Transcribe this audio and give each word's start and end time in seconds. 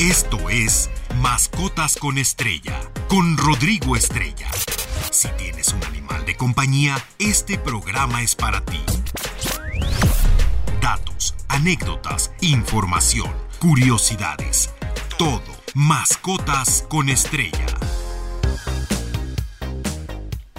Esto 0.00 0.48
es 0.48 0.88
Mascotas 1.20 1.98
con 1.98 2.16
Estrella, 2.16 2.80
con 3.06 3.36
Rodrigo 3.36 3.96
Estrella. 3.96 4.48
Si 5.10 5.28
tienes 5.36 5.74
un 5.74 5.84
animal 5.84 6.24
de 6.24 6.36
compañía, 6.36 6.96
este 7.18 7.58
programa 7.58 8.22
es 8.22 8.34
para 8.34 8.64
ti. 8.64 8.80
Datos, 10.80 11.34
anécdotas, 11.48 12.32
información, 12.40 13.30
curiosidades. 13.58 14.70
Todo. 15.18 15.42
Mascotas 15.74 16.86
con 16.88 17.10
Estrella. 17.10 17.66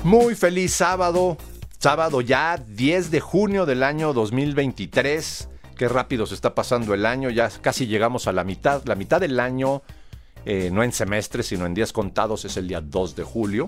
Muy 0.04 0.36
feliz 0.36 0.76
sábado. 0.76 1.40
Sábado 1.80 2.22
ya 2.22 2.58
10 2.58 3.10
de 3.10 3.20
junio 3.20 3.66
del 3.66 3.82
año 3.82 4.14
2023. 4.14 5.48
Qué 5.82 5.90
rápido 5.90 6.28
se 6.28 6.36
está 6.36 6.54
pasando 6.54 6.94
el 6.94 7.08
año, 7.08 7.32
ya 7.32 7.50
casi 7.50 7.88
llegamos 7.88 8.28
a 8.28 8.32
la 8.32 8.44
mitad. 8.44 8.84
La 8.86 8.94
mitad 8.94 9.20
del 9.20 9.40
año, 9.40 9.82
eh, 10.46 10.70
no 10.72 10.84
en 10.84 10.92
semestres, 10.92 11.48
sino 11.48 11.66
en 11.66 11.74
días 11.74 11.92
contados, 11.92 12.46
es 12.46 12.56
el 12.58 12.68
día 12.68 12.82
2 12.82 13.16
de 13.16 13.24
julio. 13.24 13.68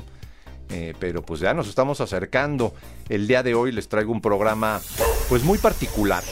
Eh, 0.70 0.94
pero 0.99 1.23
pues 1.23 1.40
ya 1.40 1.55
nos 1.55 1.68
estamos 1.68 2.02
acercando. 2.02 2.76
El 3.09 3.26
día 3.26 3.41
de 3.41 3.55
hoy 3.55 3.71
les 3.71 3.90
traigo 3.90 4.12
un 4.12 4.21
programa 4.21 4.80
pues 5.27 5.44
muy 5.44 5.57
particular, 5.57 6.23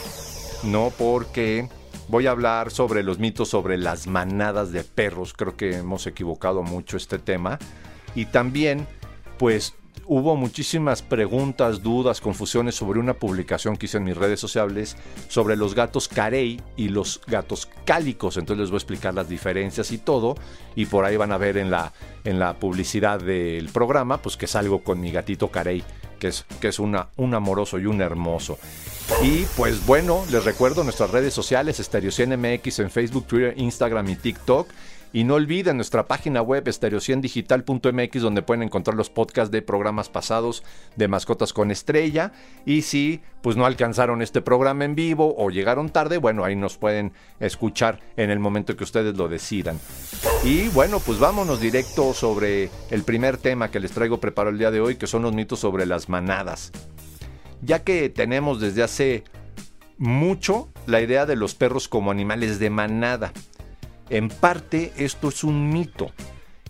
¿no? 0.61 0.93
Porque 0.95 1.67
voy 2.09 2.27
a 2.27 2.29
hablar 2.29 2.69
sobre 2.69 3.01
los 3.01 3.17
mitos 3.17 3.49
sobre 3.49 3.79
las 3.79 4.05
manadas 4.05 4.71
de 4.71 4.83
perros. 4.83 5.33
Creo 5.33 5.57
que 5.57 5.77
hemos 5.77 6.05
equivocado 6.05 6.61
mucho 6.61 6.95
este 6.95 7.17
tema. 7.17 7.57
Y 8.13 8.25
también 8.25 8.85
pues 9.39 9.73
hubo 10.05 10.35
muchísimas 10.35 11.01
preguntas, 11.01 11.81
dudas, 11.81 12.21
confusiones 12.21 12.75
sobre 12.75 12.99
una 12.99 13.13
publicación 13.13 13.77
que 13.77 13.85
hice 13.85 13.97
en 13.97 14.03
mis 14.03 14.17
redes 14.17 14.39
sociales 14.39 14.97
sobre 15.27 15.55
los 15.55 15.75
gatos 15.75 16.07
carey 16.07 16.59
y 16.75 16.89
los 16.89 17.21
gatos 17.27 17.67
cálicos. 17.85 18.37
Entonces 18.37 18.61
les 18.61 18.69
voy 18.69 18.77
a 18.77 18.79
explicar 18.79 19.13
las 19.13 19.29
diferencias 19.29 19.91
y 19.91 19.97
todo. 19.97 20.35
Y 20.75 20.85
por 20.85 21.05
ahí 21.05 21.17
van 21.17 21.31
a 21.31 21.37
ver 21.37 21.57
en 21.57 21.71
la, 21.71 21.93
en 22.23 22.39
la 22.39 22.55
publicidad 22.59 23.19
del 23.19 23.69
programa, 23.69 24.21
pues 24.21 24.37
que 24.37 24.47
salgo 24.47 24.83
con 24.83 24.99
mi 24.99 25.11
gatito 25.11 25.49
carey, 25.49 25.83
que 26.19 26.29
es, 26.29 26.45
que 26.59 26.69
es 26.69 26.79
un 26.79 26.95
amoroso 27.33 27.79
y 27.79 27.85
un 27.85 28.01
hermoso. 28.01 28.57
Y 29.23 29.45
pues 29.55 29.85
bueno, 29.85 30.23
les 30.31 30.43
recuerdo 30.45 30.83
nuestras 30.83 31.11
redes 31.11 31.33
sociales, 31.33 31.79
MX 31.79 32.79
en 32.79 32.89
Facebook, 32.89 33.27
Twitter, 33.27 33.53
Instagram 33.57 34.09
y 34.09 34.15
TikTok. 34.15 34.67
Y 35.13 35.23
no 35.23 35.35
olviden 35.35 35.75
nuestra 35.75 36.07
página 36.07 36.41
web 36.41 36.67
estereociendigital.mx 36.67 38.21
donde 38.21 38.41
pueden 38.41 38.63
encontrar 38.63 38.95
los 38.95 39.09
podcasts 39.09 39.51
de 39.51 39.61
programas 39.61 40.09
pasados 40.09 40.63
de 40.95 41.07
Mascotas 41.07 41.53
con 41.53 41.71
Estrella. 41.71 42.31
Y 42.65 42.83
si 42.83 43.21
pues 43.41 43.57
no 43.57 43.65
alcanzaron 43.65 44.21
este 44.21 44.41
programa 44.41 44.85
en 44.85 44.95
vivo 44.95 45.35
o 45.37 45.49
llegaron 45.49 45.89
tarde, 45.89 46.17
bueno, 46.17 46.45
ahí 46.45 46.55
nos 46.55 46.77
pueden 46.77 47.13
escuchar 47.39 47.99
en 48.15 48.29
el 48.29 48.39
momento 48.39 48.75
que 48.77 48.83
ustedes 48.83 49.15
lo 49.17 49.27
decidan. 49.27 49.79
Y 50.43 50.69
bueno, 50.69 50.99
pues 50.99 51.19
vámonos 51.19 51.59
directo 51.59 52.13
sobre 52.13 52.69
el 52.89 53.03
primer 53.03 53.37
tema 53.37 53.69
que 53.69 53.79
les 53.79 53.91
traigo 53.91 54.19
preparado 54.19 54.51
el 54.51 54.59
día 54.59 54.71
de 54.71 54.81
hoy, 54.81 54.95
que 54.95 55.07
son 55.07 55.23
los 55.23 55.33
mitos 55.33 55.59
sobre 55.59 55.85
las 55.85 56.09
manadas. 56.09 56.71
Ya 57.61 57.83
que 57.83 58.09
tenemos 58.09 58.59
desde 58.59 58.83
hace 58.83 59.23
mucho 60.01 60.69
la 60.87 60.99
idea 60.99 61.27
de 61.27 61.35
los 61.35 61.53
perros 61.53 61.87
como 61.87 62.09
animales 62.09 62.57
de 62.57 62.71
manada. 62.71 63.31
En 64.11 64.27
parte 64.27 64.91
esto 64.97 65.29
es 65.29 65.45
un 65.45 65.69
mito 65.69 66.11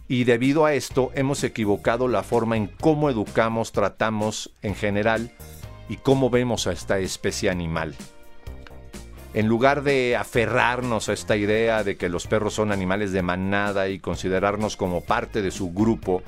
y 0.07 0.25
debido 0.25 0.65
a 0.65 0.75
esto 0.75 1.09
hemos 1.15 1.43
equivocado 1.43 2.07
la 2.07 2.21
forma 2.21 2.55
en 2.55 2.67
cómo 2.67 3.09
educamos, 3.09 3.71
tratamos 3.71 4.53
en 4.61 4.75
general 4.75 5.31
y 5.89 5.97
cómo 5.97 6.29
vemos 6.29 6.67
a 6.67 6.71
esta 6.71 6.99
especie 6.99 7.49
animal. 7.49 7.95
En 9.33 9.47
lugar 9.47 9.81
de 9.81 10.15
aferrarnos 10.15 11.09
a 11.09 11.13
esta 11.13 11.35
idea 11.35 11.83
de 11.83 11.97
que 11.97 12.09
los 12.09 12.27
perros 12.27 12.53
son 12.53 12.71
animales 12.71 13.11
de 13.11 13.23
manada 13.23 13.89
y 13.89 13.97
considerarnos 13.97 14.77
como 14.77 15.01
parte 15.01 15.41
de 15.41 15.49
su 15.49 15.73
grupo, 15.73 16.21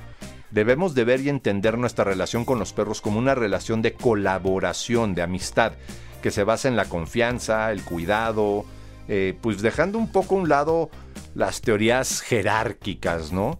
debemos 0.49 0.95
de 0.95 1.03
ver 1.03 1.19
y 1.19 1.29
entender 1.29 1.77
nuestra 1.77 2.05
relación 2.05 2.43
con 2.43 2.57
los 2.57 2.73
perros 2.73 3.01
como 3.01 3.19
una 3.19 3.35
relación 3.35 3.83
de 3.83 3.93
colaboración, 3.93 5.13
de 5.13 5.21
amistad, 5.21 5.73
que 6.23 6.31
se 6.31 6.43
basa 6.43 6.69
en 6.69 6.75
la 6.75 6.85
confianza, 6.85 7.71
el 7.71 7.83
cuidado, 7.83 8.65
eh, 9.07 9.37
pues 9.41 9.61
dejando 9.61 9.97
un 9.97 10.11
poco 10.11 10.35
a 10.35 10.39
un 10.39 10.49
lado 10.49 10.89
las 11.35 11.61
teorías 11.61 12.21
jerárquicas, 12.21 13.31
¿no? 13.31 13.59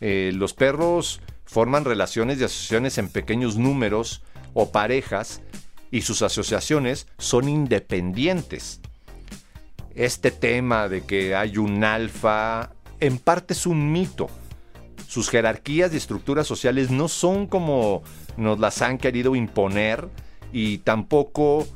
Eh, 0.00 0.32
los 0.34 0.54
perros 0.54 1.20
forman 1.44 1.84
relaciones 1.84 2.40
y 2.40 2.44
asociaciones 2.44 2.98
en 2.98 3.08
pequeños 3.08 3.56
números 3.56 4.22
o 4.54 4.70
parejas 4.70 5.42
y 5.90 6.02
sus 6.02 6.22
asociaciones 6.22 7.06
son 7.18 7.48
independientes. 7.48 8.80
Este 9.94 10.30
tema 10.30 10.88
de 10.88 11.02
que 11.02 11.34
hay 11.34 11.58
un 11.58 11.82
alfa 11.84 12.70
en 13.00 13.18
parte 13.18 13.54
es 13.54 13.66
un 13.66 13.92
mito. 13.92 14.28
Sus 15.08 15.28
jerarquías 15.28 15.92
y 15.92 15.96
estructuras 15.96 16.46
sociales 16.46 16.90
no 16.90 17.08
son 17.08 17.46
como 17.46 18.02
nos 18.36 18.60
las 18.60 18.80
han 18.82 18.98
querido 18.98 19.34
imponer 19.34 20.08
y 20.52 20.78
tampoco 20.78 21.66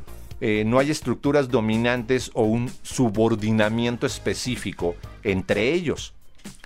eh, 0.47 0.63
no 0.67 0.79
hay 0.79 0.91
estructuras 0.91 1.49
dominantes 1.49 2.31
o 2.35 2.43
un 2.43 2.71
subordinamiento 2.83 4.05
específico 4.05 4.95
entre 5.23 5.73
ellos. 5.73 6.13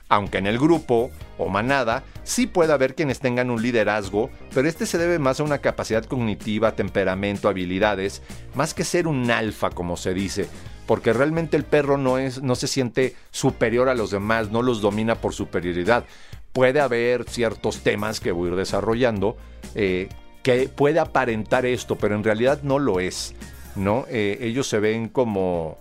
Aunque 0.09 0.39
en 0.39 0.49
el 0.49 0.59
grupo 0.59 1.13
o 1.39 1.49
manada 1.49 2.03
sí 2.25 2.49
puede 2.49 2.73
haber 2.73 2.97
quienes 2.97 3.21
tengan 3.21 3.51
un 3.51 3.63
liderazgo, 3.63 4.31
pero 4.53 4.67
este 4.67 4.85
se 4.85 4.99
debe 4.99 5.21
más 5.21 5.39
a 5.39 5.45
una 5.45 5.59
capacidad 5.59 6.05
cognitiva, 6.05 6.73
temperamento, 6.73 7.49
habilidades, 7.49 8.21
más 8.57 8.75
que 8.75 8.83
ser 8.83 9.07
un 9.07 9.31
alfa 9.31 9.71
como 9.71 9.97
se 9.97 10.13
dice, 10.13 10.49
porque 10.89 11.13
realmente 11.13 11.57
el 11.57 11.63
perro 11.63 11.99
no, 11.99 12.19
es, 12.19 12.43
no 12.43 12.57
se 12.57 12.67
siente 12.67 13.15
superior 13.31 13.89
a 13.89 13.95
los 13.95 14.11
demás, 14.11 14.51
no 14.51 14.63
los 14.63 14.81
domina 14.81 15.15
por 15.15 15.35
superioridad. 15.35 16.05
Puede 16.53 16.81
haber 16.81 17.31
ciertos 17.31 17.85
temas 17.85 18.19
que 18.19 18.33
voy 18.33 18.49
a 18.49 18.51
ir 18.51 18.57
desarrollando 18.57 19.37
eh, 19.77 20.09
que 20.43 20.69
puede 20.69 20.99
aparentar 20.99 21.65
esto, 21.65 21.95
pero 21.95 22.17
en 22.17 22.25
realidad 22.25 22.63
no 22.65 22.81
lo 22.81 22.99
es. 22.99 23.37
¿No? 23.79 24.05
Eh, 24.09 24.39
ellos 24.41 24.69
se 24.69 24.81
ven 24.81 25.09
como, 25.09 25.79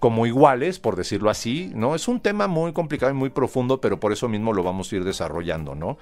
como 0.00 0.26
iguales, 0.26 0.78
por 0.78 0.96
decirlo 0.96 1.30
así, 1.30 1.70
¿no? 1.74 1.94
Es 1.94 2.08
un 2.08 2.20
tema 2.20 2.46
muy 2.46 2.72
complicado 2.72 3.12
y 3.12 3.14
muy 3.14 3.30
profundo, 3.30 3.80
pero 3.80 4.00
por 4.00 4.12
eso 4.12 4.28
mismo 4.28 4.52
lo 4.52 4.62
vamos 4.62 4.92
a 4.92 4.96
ir 4.96 5.04
desarrollando, 5.04 5.74
¿no? 5.74 5.98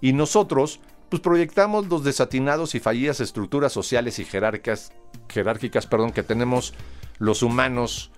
Y 0.00 0.12
nosotros, 0.12 0.80
pues 1.08 1.20
proyectamos 1.20 1.86
los 1.86 2.04
desatinados 2.04 2.74
y 2.74 2.80
fallidas 2.80 3.20
estructuras 3.20 3.72
sociales 3.72 4.18
y 4.18 4.24
jerárquicas, 4.24 4.92
jerárquicas 5.28 5.86
perdón, 5.86 6.12
que 6.12 6.22
tenemos 6.22 6.74
los 7.18 7.42
humanos, 7.42 8.10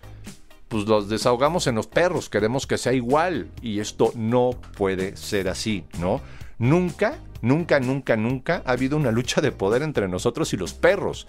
pues 0.69 0.87
los 0.87 1.09
desahogamos 1.09 1.67
en 1.67 1.77
los 1.77 1.87
perros, 1.87 2.29
queremos 2.29 2.67
que 2.67 2.79
sea 2.79 2.93
igual, 2.93 3.49
y 3.63 3.81
esto 3.81 4.13
no 4.15 4.51
puede 4.77 5.17
ser 5.17 5.49
así, 5.49 5.85
¿no? 5.99 6.21
Nunca, 6.59 7.19
nunca, 7.43 7.81
nunca, 7.81 8.17
nunca 8.17 8.63
ha 8.65 8.73
habido 8.73 8.97
una 8.97 9.13
lucha 9.13 9.41
de 9.41 9.53
poder 9.53 9.83
entre 9.83 10.09
nosotros 10.09 10.53
y 10.53 10.57
los 10.57 10.75
perros. 10.75 11.29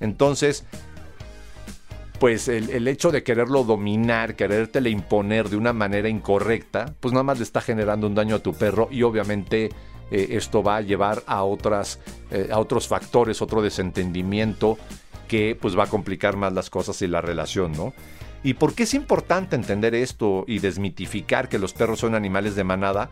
Entonces, 0.00 0.66
pues 2.18 2.48
el, 2.48 2.88
hecho 2.88 3.10
de 3.10 3.22
quererlo 3.22 3.64
dominar, 3.64 4.36
querértele 4.36 4.90
imponer 4.90 5.48
de 5.48 5.56
una 5.56 5.72
manera 5.72 6.08
incorrecta, 6.08 6.94
pues 7.00 7.12
nada 7.12 7.24
más 7.24 7.38
le 7.38 7.44
está 7.44 7.60
generando 7.60 8.06
un 8.06 8.14
daño 8.14 8.36
a 8.36 8.38
tu 8.38 8.54
perro 8.54 8.88
y 8.90 9.02
obviamente 9.02 9.70
eh, 10.10 10.28
esto 10.30 10.62
va 10.62 10.76
a 10.76 10.80
llevar 10.80 11.22
a, 11.26 11.42
otras, 11.42 12.00
eh, 12.30 12.48
a 12.50 12.58
otros 12.58 12.88
factores, 12.88 13.42
otro 13.42 13.60
desentendimiento 13.60 14.78
que 15.28 15.58
pues 15.60 15.76
va 15.76 15.84
a 15.84 15.88
complicar 15.88 16.36
más 16.36 16.52
las 16.52 16.70
cosas 16.70 17.02
y 17.02 17.06
la 17.06 17.20
relación, 17.20 17.72
¿no? 17.72 17.92
¿Y 18.42 18.54
por 18.54 18.74
qué 18.74 18.84
es 18.84 18.94
importante 18.94 19.56
entender 19.56 19.94
esto 19.94 20.44
y 20.46 20.60
desmitificar 20.60 21.48
que 21.48 21.58
los 21.58 21.72
perros 21.72 21.98
son 22.00 22.14
animales 22.14 22.54
de 22.54 22.64
manada? 22.64 23.10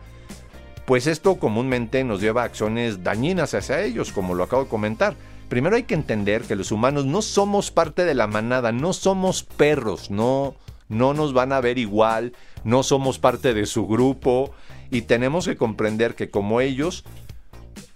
Pues 0.85 1.07
esto 1.07 1.35
comúnmente 1.37 2.03
nos 2.03 2.21
lleva 2.21 2.43
a 2.43 2.45
acciones 2.45 3.03
dañinas 3.03 3.53
hacia 3.53 3.81
ellos, 3.81 4.11
como 4.11 4.35
lo 4.35 4.43
acabo 4.43 4.63
de 4.63 4.69
comentar 4.69 5.15
Primero 5.49 5.75
hay 5.75 5.83
que 5.83 5.93
entender 5.93 6.43
que 6.43 6.55
los 6.55 6.71
humanos 6.71 7.05
no 7.05 7.21
somos 7.21 7.69
parte 7.69 8.03
de 8.03 8.15
la 8.15 8.27
manada, 8.27 8.71
no 8.71 8.93
somos 8.93 9.43
perros, 9.43 10.09
no, 10.09 10.55
no 10.89 11.13
nos 11.13 11.33
van 11.33 11.53
a 11.53 11.61
ver 11.61 11.77
igual, 11.77 12.33
no 12.63 12.81
somos 12.81 13.19
parte 13.19 13.53
de 13.53 13.67
su 13.67 13.85
grupo 13.85 14.51
y 14.89 15.03
tenemos 15.03 15.45
que 15.45 15.55
comprender 15.55 16.15
que 16.15 16.31
como 16.31 16.61
ellos, 16.61 17.03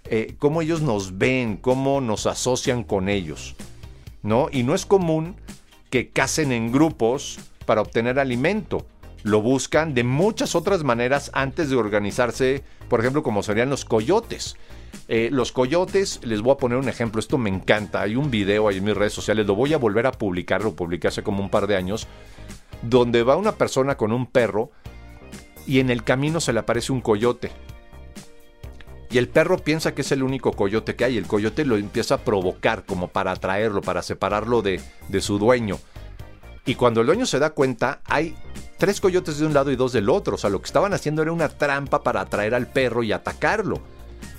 eh, 0.04 0.36
como 0.38 0.62
ellos 0.62 0.80
nos 0.80 1.18
ven, 1.18 1.56
cómo 1.56 2.00
nos 2.00 2.26
asocian 2.26 2.84
con 2.84 3.08
ellos, 3.08 3.56
¿no? 4.22 4.48
Y 4.52 4.62
no 4.62 4.76
es 4.76 4.86
común 4.86 5.34
que 5.90 6.10
casen 6.10 6.52
en 6.52 6.70
grupos 6.70 7.40
para 7.66 7.80
obtener 7.80 8.20
alimento. 8.20 8.86
Lo 9.22 9.42
buscan 9.42 9.94
de 9.94 10.04
muchas 10.04 10.54
otras 10.54 10.82
maneras 10.82 11.30
antes 11.34 11.68
de 11.70 11.76
organizarse, 11.76 12.62
por 12.88 13.00
ejemplo, 13.00 13.22
como 13.22 13.42
serían 13.42 13.70
los 13.70 13.84
coyotes. 13.84 14.56
Eh, 15.08 15.28
los 15.30 15.52
coyotes, 15.52 16.20
les 16.22 16.40
voy 16.40 16.52
a 16.52 16.56
poner 16.56 16.78
un 16.78 16.88
ejemplo, 16.88 17.20
esto 17.20 17.36
me 17.36 17.50
encanta, 17.50 18.00
hay 18.00 18.16
un 18.16 18.30
video 18.30 18.68
ahí 18.68 18.78
en 18.78 18.84
mis 18.84 18.96
redes 18.96 19.12
sociales, 19.12 19.46
lo 19.46 19.54
voy 19.54 19.74
a 19.74 19.78
volver 19.78 20.06
a 20.06 20.12
publicar, 20.12 20.62
lo 20.62 20.74
publiqué 20.74 21.08
hace 21.08 21.22
como 21.22 21.42
un 21.42 21.50
par 21.50 21.66
de 21.66 21.76
años, 21.76 22.06
donde 22.82 23.22
va 23.22 23.36
una 23.36 23.52
persona 23.52 23.96
con 23.96 24.12
un 24.12 24.26
perro 24.26 24.70
y 25.66 25.80
en 25.80 25.90
el 25.90 26.02
camino 26.02 26.40
se 26.40 26.52
le 26.52 26.60
aparece 26.60 26.92
un 26.92 27.00
coyote. 27.00 27.50
Y 29.10 29.18
el 29.18 29.28
perro 29.28 29.58
piensa 29.58 29.94
que 29.94 30.02
es 30.02 30.12
el 30.12 30.22
único 30.22 30.52
coyote 30.52 30.94
que 30.94 31.04
hay. 31.04 31.18
El 31.18 31.26
coyote 31.26 31.64
lo 31.64 31.76
empieza 31.76 32.14
a 32.14 32.18
provocar 32.18 32.84
como 32.84 33.08
para 33.08 33.32
atraerlo, 33.32 33.82
para 33.82 34.02
separarlo 34.02 34.62
de, 34.62 34.80
de 35.08 35.20
su 35.20 35.38
dueño. 35.40 35.78
Y 36.64 36.76
cuando 36.76 37.00
el 37.00 37.08
dueño 37.08 37.26
se 37.26 37.40
da 37.40 37.50
cuenta, 37.50 38.00
hay 38.04 38.36
tres 38.80 38.98
coyotes 38.98 39.38
de 39.38 39.44
un 39.44 39.52
lado 39.52 39.70
y 39.70 39.76
dos 39.76 39.92
del 39.92 40.08
otro. 40.08 40.36
O 40.36 40.38
sea, 40.38 40.48
lo 40.48 40.60
que 40.60 40.66
estaban 40.66 40.94
haciendo 40.94 41.20
era 41.20 41.32
una 41.32 41.50
trampa 41.50 42.02
para 42.02 42.22
atraer 42.22 42.54
al 42.54 42.66
perro 42.66 43.02
y 43.02 43.12
atacarlo. 43.12 43.78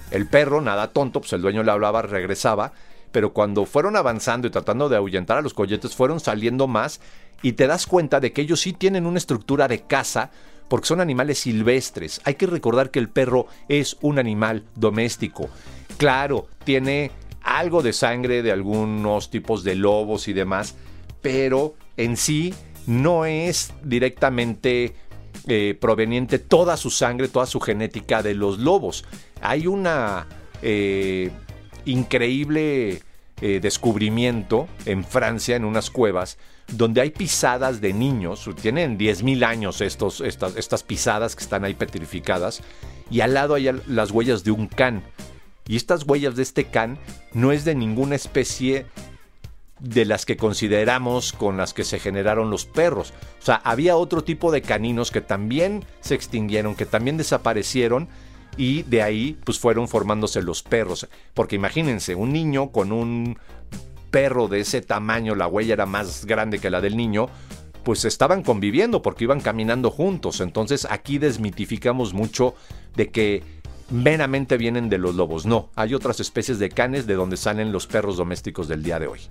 El 0.09 0.27
perro, 0.27 0.61
nada 0.61 0.91
tonto, 0.91 1.21
pues 1.21 1.31
el 1.33 1.41
dueño 1.41 1.61
le 1.61 1.71
hablaba, 1.71 2.01
regresaba, 2.01 2.73
pero 3.11 3.33
cuando 3.33 3.65
fueron 3.65 3.95
avanzando 3.95 4.47
y 4.47 4.49
tratando 4.49 4.89
de 4.89 4.97
ahuyentar 4.97 5.38
a 5.38 5.41
los 5.41 5.53
coyotes, 5.53 5.95
fueron 5.95 6.19
saliendo 6.19 6.67
más 6.67 7.01
y 7.43 7.53
te 7.53 7.67
das 7.67 7.85
cuenta 7.85 8.19
de 8.19 8.33
que 8.33 8.41
ellos 8.41 8.59
sí 8.59 8.73
tienen 8.73 9.05
una 9.05 9.19
estructura 9.19 9.67
de 9.67 9.83
caza 9.83 10.31
porque 10.67 10.88
son 10.88 11.01
animales 11.01 11.38
silvestres. 11.38 12.19
Hay 12.23 12.33
que 12.33 12.47
recordar 12.47 12.89
que 12.89 12.99
el 12.99 13.09
perro 13.09 13.45
es 13.69 13.97
un 14.01 14.17
animal 14.17 14.63
doméstico. 14.75 15.49
Claro, 15.97 16.47
tiene 16.63 17.11
algo 17.43 17.83
de 17.83 17.93
sangre 17.93 18.41
de 18.41 18.51
algunos 18.51 19.29
tipos 19.29 19.63
de 19.63 19.75
lobos 19.75 20.27
y 20.27 20.33
demás, 20.33 20.73
pero 21.21 21.75
en 21.95 22.17
sí 22.17 22.55
no 22.88 23.25
es 23.25 23.74
directamente 23.83 24.95
eh, 25.48 25.78
proveniente 25.80 26.39
toda 26.39 26.78
su 26.78 26.89
sangre, 26.89 27.28
toda 27.28 27.45
su 27.45 27.60
genética 27.60 28.22
de 28.22 28.36
los 28.36 28.60
lobos. 28.60 29.06
Hay 29.42 29.68
una 29.68 30.28
eh, 30.62 31.31
increíble 31.86 33.01
eh, 33.42 33.60
descubrimiento 33.60 34.68
en 34.86 35.04
Francia, 35.04 35.56
en 35.56 35.66
unas 35.66 35.89
cuevas, 35.89 36.38
donde 36.72 37.01
hay 37.01 37.10
pisadas 37.10 37.81
de 37.81 37.92
niños, 37.92 38.48
tienen 38.62 39.00
10.000 39.00 39.44
años 39.44 39.81
estos, 39.81 40.22
estas, 40.22 40.56
estas 40.57 40.84
pisadas 40.84 41.36
que 41.36 41.44
están 41.44 41.63
ahí 41.63 41.74
petrificadas, 41.74 42.62
y 43.10 43.22
al 43.22 43.34
lado 43.34 43.56
hay 43.56 43.69
las 43.88 44.12
huellas 44.12 44.44
de 44.44 44.51
un 44.51 44.68
can. 44.68 45.04
Y 45.68 45.75
estas 45.75 46.04
huellas 46.06 46.36
de 46.36 46.44
este 46.44 46.66
can 46.66 47.00
no 47.34 47.51
es 47.51 47.66
de 47.66 47.75
ninguna 47.75 48.16
especie 48.16 48.86
de 49.81 50.06
las 50.06 50.25
que 50.25 50.38
consideramos 50.38 51.33
con 51.33 51.57
las 51.57 51.74
que 51.74 51.83
se 51.83 52.00
generaron 52.00 52.50
los 52.51 52.66
perros. 52.66 53.13
O 53.42 53.45
sea, 53.45 53.56
había 53.56 53.98
otro 53.98 54.24
tipo 54.24 54.51
de 54.51 54.62
caninos 54.62 55.12
que 55.12 55.22
también 55.22 55.83
se 56.01 56.16
extinguieron, 56.16 56.75
que 56.75 56.86
también 56.86 57.18
desaparecieron 57.18 58.07
y 58.57 58.83
de 58.83 59.01
ahí 59.01 59.38
pues 59.44 59.60
fueron 59.60 59.88
formándose 59.88 60.44
los 60.44 60.62
perros. 60.62 61.07
Porque 61.33 61.56
imagínense, 61.56 62.13
un 62.13 62.31
niño 62.31 62.72
con 62.72 62.92
un 62.92 63.39
perro 64.12 64.48
de 64.48 64.60
ese 64.60 64.81
tamaño, 64.81 65.36
la 65.36 65.48
huella 65.48 65.74
era 65.74 65.86
más 65.86 66.25
grande 66.25 66.60
que 66.60 66.69
la 66.69 66.81
del 66.81 66.95
niño, 66.95 67.27
pues 67.84 68.06
estaban 68.06 68.44
conviviendo 68.44 69.01
porque 69.01 69.24
iban 69.24 69.42
caminando 69.42 69.89
juntos. 69.89 70.42
Entonces 70.42 70.86
aquí 70.92 71.18
desmitificamos 71.18 72.13
mucho 72.13 72.54
de 72.95 73.10
que 73.10 73.44
meramente 73.89 74.57
vienen 74.57 74.89
de 74.89 75.00
los 75.00 75.16
lobos. 75.16 75.48
No, 75.48 75.69
hay 75.75 75.95
otras 75.95 76.19
especies 76.19 76.60
de 76.60 76.69
canes 76.69 77.07
de 77.07 77.16
donde 77.16 77.38
salen 77.38 77.72
los 77.72 77.88
perros 77.88 78.18
domésticos 78.18 78.68
del 78.68 78.84
día 78.84 79.00
de 79.00 79.07
hoy. 79.07 79.22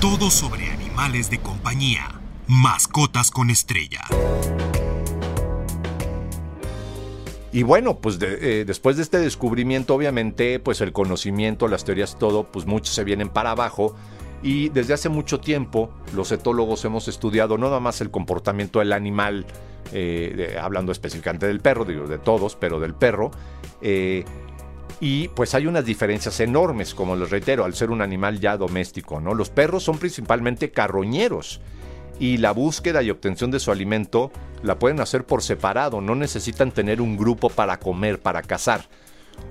Todo 0.00 0.30
sobre 0.30 0.70
animales 0.70 1.30
de 1.30 1.38
compañía. 1.38 2.20
Mascotas 2.46 3.30
con 3.30 3.50
estrella. 3.50 4.00
Y 7.52 7.64
bueno, 7.64 7.98
pues 7.98 8.18
eh, 8.22 8.64
después 8.66 8.96
de 8.96 9.02
este 9.02 9.18
descubrimiento, 9.18 9.94
obviamente, 9.94 10.58
pues 10.58 10.80
el 10.80 10.92
conocimiento, 10.92 11.68
las 11.68 11.84
teorías, 11.84 12.18
todo, 12.18 12.44
pues 12.44 12.64
muchos 12.64 12.94
se 12.94 13.04
vienen 13.04 13.28
para 13.28 13.50
abajo. 13.50 13.94
Y 14.42 14.70
desde 14.70 14.94
hace 14.94 15.08
mucho 15.08 15.38
tiempo, 15.38 15.90
los 16.14 16.32
etólogos 16.32 16.84
hemos 16.84 17.08
estudiado 17.08 17.58
no 17.58 17.66
nada 17.66 17.78
más 17.78 18.00
el 18.00 18.10
comportamiento 18.10 18.80
del 18.80 18.92
animal, 18.92 19.46
eh, 19.92 20.58
hablando 20.60 20.90
específicamente 20.92 21.46
del 21.46 21.60
perro, 21.60 21.84
digo, 21.84 22.08
de 22.08 22.18
todos, 22.18 22.56
pero 22.56 22.80
del 22.80 22.94
perro. 22.94 23.30
Eh, 23.82 24.24
y 25.02 25.26
pues 25.26 25.52
hay 25.56 25.66
unas 25.66 25.84
diferencias 25.84 26.38
enormes, 26.38 26.94
como 26.94 27.16
les 27.16 27.28
reitero, 27.28 27.64
al 27.64 27.74
ser 27.74 27.90
un 27.90 28.02
animal 28.02 28.38
ya 28.38 28.56
doméstico, 28.56 29.20
¿no? 29.20 29.34
Los 29.34 29.50
perros 29.50 29.82
son 29.82 29.98
principalmente 29.98 30.70
carroñeros 30.70 31.60
y 32.20 32.36
la 32.36 32.52
búsqueda 32.52 33.02
y 33.02 33.10
obtención 33.10 33.50
de 33.50 33.58
su 33.58 33.72
alimento 33.72 34.30
la 34.62 34.78
pueden 34.78 35.00
hacer 35.00 35.26
por 35.26 35.42
separado, 35.42 36.00
no 36.00 36.14
necesitan 36.14 36.70
tener 36.70 37.00
un 37.00 37.16
grupo 37.16 37.50
para 37.50 37.80
comer, 37.80 38.20
para 38.20 38.42
cazar. 38.42 38.88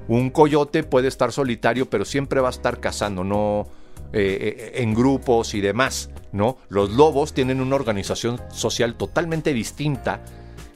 Un 0.08 0.30
coyote 0.30 0.84
puede 0.84 1.10
estar 1.10 1.34
solitario, 1.34 1.90
pero 1.90 2.06
siempre 2.06 2.40
va 2.40 2.48
a 2.48 2.52
estar 2.52 2.80
cazando, 2.80 3.26
no 3.26 3.68
eh, 4.14 4.56
eh, 4.58 4.82
en 4.82 4.94
grupos 4.94 5.54
y 5.54 5.60
demás, 5.60 6.12
¿no? 6.32 6.60
Los 6.70 6.92
lobos 6.92 7.34
tienen 7.34 7.60
una 7.60 7.76
organización 7.76 8.40
social 8.54 8.96
totalmente 8.96 9.54
distinta 9.54 10.24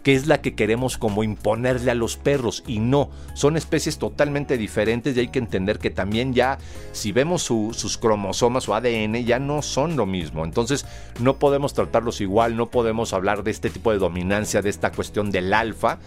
que 0.06 0.14
es 0.14 0.28
la 0.28 0.40
que 0.40 0.54
queremos 0.54 1.00
como 1.00 1.24
imponerle 1.24 1.90
a 1.90 1.96
los 1.96 2.16
perros 2.16 2.64
y 2.68 2.78
no, 2.78 3.10
son 3.34 3.58
especies 3.58 3.98
totalmente 3.98 4.56
diferentes 4.56 5.18
y 5.18 5.22
hay 5.22 5.28
que 5.30 5.40
entender 5.40 5.80
que 5.80 5.90
también 5.90 6.36
ya 6.36 6.60
si 6.92 7.12
vemos 7.12 7.42
sus 7.42 7.98
cromosomas 7.98 8.70
o 8.70 8.76
ADN 8.76 9.26
ya 9.26 9.40
no 9.40 9.64
son 9.64 9.98
lo 9.98 10.06
mismo, 10.06 10.46
entonces 10.46 10.86
no 11.20 11.40
podemos 11.40 11.74
tratarlos 11.74 12.22
igual, 12.22 12.56
no 12.56 12.70
podemos 12.70 13.14
hablar 13.14 13.44
de 13.44 13.50
este 13.50 13.72
tipo 13.72 13.92
de 13.92 13.98
dominancia, 13.98 14.62
de 14.62 14.70
esta 14.70 14.92
cuestión 14.92 15.32
del 15.32 15.52
alfa 15.52 15.98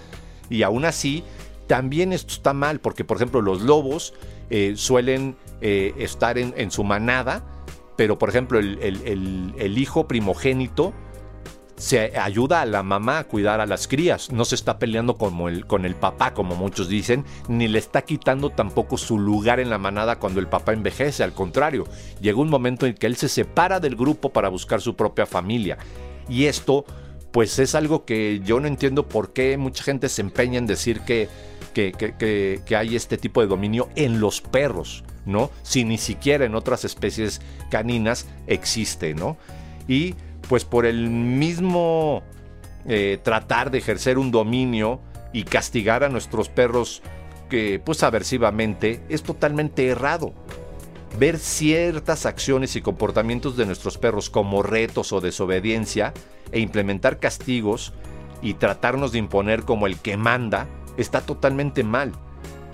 y 0.48 0.62
aún 0.62 0.84
así 0.84 1.24
también 1.66 2.12
esto 2.12 2.34
está 2.34 2.52
mal 2.52 2.78
porque 2.78 3.02
por 3.02 3.16
ejemplo 3.16 3.40
los 3.42 3.62
lobos 3.62 4.14
eh, 4.50 4.74
suelen 4.76 5.36
eh, 5.60 5.92
estar 5.98 6.38
en, 6.38 6.70
su 6.70 6.84
manada, 6.84 7.42
pero 7.96 8.16
por 8.16 8.28
ejemplo 8.28 8.60
el 8.60 9.76
hijo 9.76 10.06
primogénito, 10.06 10.94
se 11.78 12.18
ayuda 12.18 12.60
a 12.60 12.66
la 12.66 12.82
mamá 12.82 13.18
a 13.20 13.24
cuidar 13.24 13.60
a 13.60 13.66
las 13.66 13.86
crías, 13.86 14.30
no 14.32 14.44
se 14.44 14.56
está 14.56 14.78
peleando 14.78 15.16
como 15.16 15.48
el, 15.48 15.64
con 15.64 15.84
el 15.84 15.94
papá, 15.94 16.34
como 16.34 16.56
muchos 16.56 16.88
dicen, 16.88 17.24
ni 17.48 17.68
le 17.68 17.78
está 17.78 18.02
quitando 18.02 18.50
tampoco 18.50 18.98
su 18.98 19.18
lugar 19.18 19.60
en 19.60 19.70
la 19.70 19.78
manada 19.78 20.18
cuando 20.18 20.40
el 20.40 20.48
papá 20.48 20.72
envejece, 20.72 21.22
al 21.22 21.32
contrario, 21.32 21.84
llega 22.20 22.40
un 22.40 22.50
momento 22.50 22.84
en 22.84 22.94
que 22.94 23.06
él 23.06 23.16
se 23.16 23.28
separa 23.28 23.78
del 23.78 23.94
grupo 23.94 24.30
para 24.30 24.48
buscar 24.48 24.80
su 24.80 24.96
propia 24.96 25.24
familia. 25.24 25.78
Y 26.28 26.46
esto, 26.46 26.84
pues 27.30 27.58
es 27.60 27.76
algo 27.76 28.04
que 28.04 28.40
yo 28.44 28.58
no 28.58 28.66
entiendo 28.66 29.08
por 29.08 29.32
qué 29.32 29.56
mucha 29.56 29.84
gente 29.84 30.08
se 30.08 30.20
empeña 30.20 30.58
en 30.58 30.66
decir 30.66 31.00
que, 31.02 31.28
que, 31.74 31.92
que, 31.92 32.60
que 32.66 32.76
hay 32.76 32.96
este 32.96 33.16
tipo 33.18 33.40
de 33.40 33.46
dominio 33.46 33.88
en 33.94 34.18
los 34.18 34.40
perros, 34.40 35.04
¿no? 35.26 35.50
Si 35.62 35.84
ni 35.84 35.96
siquiera 35.96 36.44
en 36.44 36.56
otras 36.56 36.84
especies 36.84 37.40
caninas 37.70 38.26
existe, 38.48 39.14
¿no? 39.14 39.36
Y 39.86 40.16
pues 40.48 40.64
por 40.64 40.86
el 40.86 41.10
mismo 41.10 42.22
eh, 42.86 43.18
tratar 43.22 43.70
de 43.70 43.78
ejercer 43.78 44.18
un 44.18 44.30
dominio 44.30 45.00
y 45.32 45.44
castigar 45.44 46.04
a 46.04 46.08
nuestros 46.08 46.48
perros 46.48 47.02
que 47.48 47.80
pues 47.84 48.02
aversivamente 48.02 49.02
es 49.08 49.22
totalmente 49.22 49.86
errado. 49.88 50.32
Ver 51.18 51.38
ciertas 51.38 52.26
acciones 52.26 52.76
y 52.76 52.82
comportamientos 52.82 53.56
de 53.56 53.66
nuestros 53.66 53.98
perros 53.98 54.30
como 54.30 54.62
retos 54.62 55.12
o 55.12 55.20
desobediencia 55.20 56.12
e 56.52 56.60
implementar 56.60 57.18
castigos 57.18 57.92
y 58.40 58.54
tratarnos 58.54 59.12
de 59.12 59.18
imponer 59.18 59.64
como 59.64 59.86
el 59.86 59.98
que 59.98 60.16
manda 60.16 60.66
está 60.96 61.20
totalmente 61.20 61.82
mal. 61.82 62.12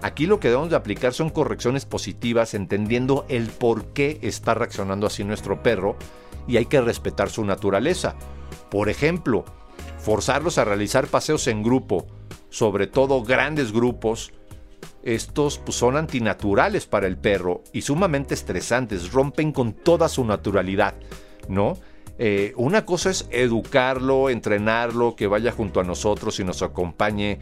Aquí 0.02 0.26
lo 0.26 0.38
que 0.38 0.48
debemos 0.48 0.68
de 0.68 0.76
aplicar 0.76 1.14
son 1.14 1.30
correcciones 1.30 1.86
positivas 1.86 2.52
entendiendo 2.52 3.24
el 3.28 3.48
por 3.48 3.86
qué 3.86 4.18
está 4.20 4.52
reaccionando 4.52 5.06
así 5.06 5.24
nuestro 5.24 5.62
perro 5.62 5.96
y 6.46 6.56
hay 6.56 6.66
que 6.66 6.80
respetar 6.80 7.30
su 7.30 7.44
naturaleza. 7.44 8.16
Por 8.70 8.88
ejemplo, 8.88 9.44
forzarlos 9.98 10.58
a 10.58 10.64
realizar 10.64 11.06
paseos 11.06 11.46
en 11.46 11.62
grupo, 11.62 12.06
sobre 12.50 12.86
todo 12.86 13.22
grandes 13.22 13.72
grupos, 13.72 14.32
estos 15.02 15.58
pues, 15.58 15.76
son 15.76 15.96
antinaturales 15.96 16.86
para 16.86 17.06
el 17.06 17.18
perro 17.18 17.62
y 17.72 17.82
sumamente 17.82 18.34
estresantes, 18.34 19.12
rompen 19.12 19.52
con 19.52 19.72
toda 19.72 20.08
su 20.08 20.24
naturalidad, 20.24 20.94
¿no? 21.48 21.78
Eh, 22.18 22.52
una 22.56 22.86
cosa 22.86 23.10
es 23.10 23.28
educarlo, 23.30 24.30
entrenarlo, 24.30 25.16
que 25.16 25.26
vaya 25.26 25.52
junto 25.52 25.80
a 25.80 25.84
nosotros 25.84 26.38
y 26.38 26.44
nos 26.44 26.62
acompañe 26.62 27.38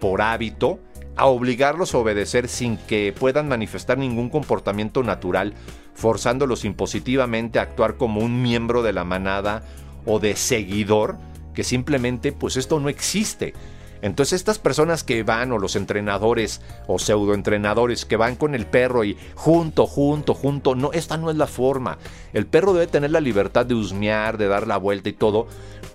por 0.00 0.20
hábito, 0.20 0.80
a 1.20 1.26
obligarlos 1.26 1.94
a 1.94 1.98
obedecer 1.98 2.48
sin 2.48 2.78
que 2.78 3.12
puedan 3.12 3.46
manifestar 3.46 3.98
ningún 3.98 4.30
comportamiento 4.30 5.02
natural, 5.02 5.52
forzándolos 5.92 6.64
impositivamente 6.64 7.58
a 7.58 7.62
actuar 7.62 7.98
como 7.98 8.22
un 8.22 8.40
miembro 8.40 8.82
de 8.82 8.94
la 8.94 9.04
manada 9.04 9.62
o 10.06 10.18
de 10.18 10.34
seguidor, 10.34 11.18
que 11.52 11.62
simplemente 11.62 12.32
pues 12.32 12.56
esto 12.56 12.80
no 12.80 12.88
existe. 12.88 13.52
Entonces 14.00 14.32
estas 14.40 14.58
personas 14.58 15.04
que 15.04 15.22
van 15.22 15.52
o 15.52 15.58
los 15.58 15.76
entrenadores 15.76 16.62
o 16.86 16.98
pseudoentrenadores 16.98 18.06
que 18.06 18.16
van 18.16 18.34
con 18.34 18.54
el 18.54 18.64
perro 18.64 19.04
y 19.04 19.18
junto, 19.34 19.86
junto, 19.86 20.32
junto, 20.32 20.74
no, 20.74 20.90
esta 20.94 21.18
no 21.18 21.30
es 21.30 21.36
la 21.36 21.46
forma. 21.46 21.98
El 22.32 22.46
perro 22.46 22.72
debe 22.72 22.86
tener 22.86 23.10
la 23.10 23.20
libertad 23.20 23.66
de 23.66 23.74
husmear, 23.74 24.38
de 24.38 24.48
dar 24.48 24.66
la 24.66 24.78
vuelta 24.78 25.10
y 25.10 25.12
todo. 25.12 25.48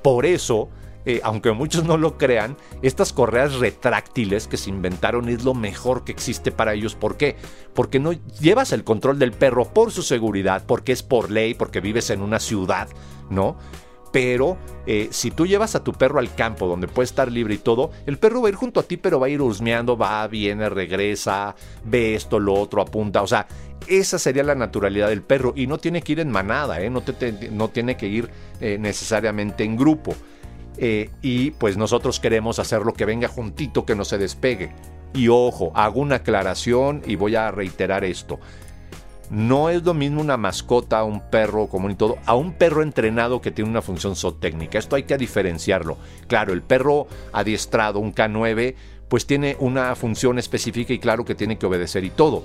Por 0.04 0.28
eso 0.28 0.70
eh, 1.06 1.22
aunque 1.24 1.52
muchos 1.52 1.84
no 1.84 1.98
lo 1.98 2.18
crean, 2.18 2.58
estas 2.82 3.14
correas 3.14 3.56
retráctiles 3.56 4.48
que 4.48 4.58
se 4.58 4.70
inventaron 4.70 5.30
es 5.30 5.44
lo 5.44 5.54
mejor 5.54 6.04
que 6.04 6.12
existe 6.12 6.52
para 6.52 6.74
ellos. 6.74 6.96
¿Por 6.96 7.18
qué? 7.18 7.36
Porque 7.74 8.00
no 8.00 8.14
llevas 8.40 8.72
el 8.72 8.84
control 8.84 9.20
del 9.20 9.32
perro 9.32 9.66
por 9.66 9.92
su 9.92 10.02
seguridad, 10.02 10.64
porque 10.66 10.92
es 10.92 11.04
por 11.04 11.32
ley, 11.32 11.54
porque 11.54 11.82
vives 11.82 12.10
en 12.10 12.22
una 12.22 12.40
ciudad, 12.40 12.88
¿no? 13.30 13.56
Pero 14.12 14.58
eh, 14.88 15.10
si 15.12 15.30
tú 15.30 15.46
llevas 15.46 15.76
a 15.76 15.84
tu 15.84 15.92
perro 15.92 16.20
al 16.20 16.34
campo 16.36 16.68
donde 16.68 16.88
puede 16.88 17.04
estar 17.04 17.30
libre 17.30 17.56
y 17.56 17.58
todo, 17.58 17.92
el 18.06 18.18
perro 18.18 18.42
va 18.42 18.48
a 18.48 18.52
ir 18.52 18.56
junto 18.56 18.80
a 18.80 18.84
ti, 18.84 18.96
pero 18.96 19.20
va 19.20 19.28
a 19.28 19.30
ir 19.30 19.42
husmeando, 19.42 19.98
va, 19.98 20.26
viene, 20.28 20.70
regresa, 20.70 21.54
ve 21.84 22.16
esto, 22.16 22.40
lo 22.40 22.54
otro, 22.54 22.82
apunta. 22.82 23.22
O 23.22 23.28
sea, 23.28 23.46
Esa 23.88 24.18
sería 24.18 24.44
la 24.44 24.56
naturalidad 24.56 25.10
del 25.10 25.22
perro 25.22 25.52
y 25.54 25.68
no 25.68 25.80
tiene 25.80 26.02
que 26.02 26.14
ir 26.14 26.22
en 26.22 26.32
manada, 26.32 26.80
¿eh? 26.80 26.90
no, 26.90 27.04
no, 27.52 27.68
tiene 27.68 27.98
que 27.98 28.08
ir 28.08 28.30
eh, 28.62 28.78
necesariamente 28.80 29.66
en 29.66 29.76
grupo. 29.76 30.16
Eh, 30.78 31.10
y 31.22 31.52
pues 31.52 31.78
nosotros 31.78 32.20
queremos 32.20 32.60
hacerlo 32.60 32.94
que 32.94 33.06
venga 33.06 33.28
juntito, 33.28 33.86
que 33.86 33.96
no 33.96 34.06
se 34.06 34.18
despegue. 34.18 34.72
Y 35.14 35.30
ojo, 35.30 35.72
hago 35.76 36.02
una 36.02 36.16
aclaración 36.16 37.02
y 37.06 37.16
voy 37.16 37.36
a 37.36 37.52
reiterar 37.52 38.04
esto. 38.04 38.40
No 39.30 39.70
es 39.70 39.84
lo 39.84 39.94
mismo 39.94 40.22
una 40.22 40.38
mascota, 40.38 41.04
un 41.04 41.22
perro 41.30 41.68
común 41.68 41.92
y 41.92 41.96
todo, 41.96 42.18
a 42.26 42.36
un 42.36 42.54
perro 42.54 42.84
entrenado 42.84 43.42
que 43.42 43.52
tiene 43.52 43.72
una 43.72 43.82
función 43.82 44.16
zootécnica. 44.16 44.78
Esto 44.78 44.96
hay 44.96 45.04
que 45.04 45.18
diferenciarlo. 45.18 45.98
Claro, 46.28 46.54
el 46.54 46.62
perro 46.62 47.08
adiestrado, 47.34 48.00
un 48.00 48.14
K9, 48.14 48.76
pues 49.10 49.26
tiene 49.26 49.56
una 49.60 49.96
función 49.96 50.38
específica 50.38 50.94
y 50.94 51.00
claro 51.00 51.26
que 51.26 51.36
tiene 51.36 51.58
que 51.58 51.66
obedecer 51.66 52.04
y 52.04 52.12
todo. 52.12 52.44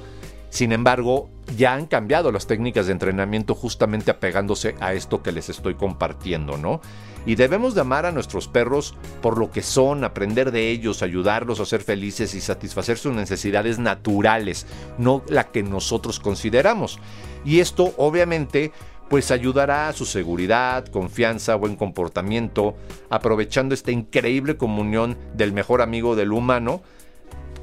Sin 0.51 0.73
embargo, 0.73 1.31
ya 1.57 1.75
han 1.75 1.87
cambiado 1.87 2.33
las 2.33 2.47
técnicas 2.47 2.87
de 2.87 2.93
entrenamiento 2.93 3.55
justamente 3.55 4.11
apegándose 4.11 4.75
a 4.81 4.93
esto 4.95 5.23
que 5.23 5.33
les 5.33 5.49
estoy 5.49 5.75
compartiendo, 5.75 6.57
¿no? 6.59 6.81
Y 7.25 7.37
debemos 7.37 7.75
de 7.75 7.83
amar 7.83 8.07
a 8.07 8.13
nuestros 8.13 8.49
perros 8.49 8.95
por 9.23 9.39
lo 9.39 9.51
que 9.51 9.63
son, 9.63 10.05
aprender 10.05 10.51
de 10.51 10.71
ellos, 10.71 11.03
ayudarlos 11.03 11.61
a 11.61 11.67
ser 11.67 11.83
felices 11.83 12.35
y 12.35 12.41
satisfacer 12.41 12.99
sus 12.99 13.15
necesidades 13.15 13.79
naturales, 13.79 14.67
no 14.99 15.23
la 15.29 15.45
que 15.45 15.63
nosotros 15.63 16.19
consideramos. 16.19 16.99
Y 17.45 17.61
esto 17.61 17.95
obviamente 17.97 18.73
pues 19.09 19.33
ayudará 19.33 19.89
a 19.89 19.93
su 19.93 20.07
seguridad, 20.07 20.87
confianza, 20.87 21.57
buen 21.57 21.75
comportamiento, 21.75 22.77
aprovechando 23.11 23.75
esta 23.75 23.91
increíble 23.91 24.57
comunión 24.57 25.19
del 25.35 25.53
mejor 25.53 25.83
amigo 25.83 26.15
del 26.15 26.33
humano, 26.33 26.81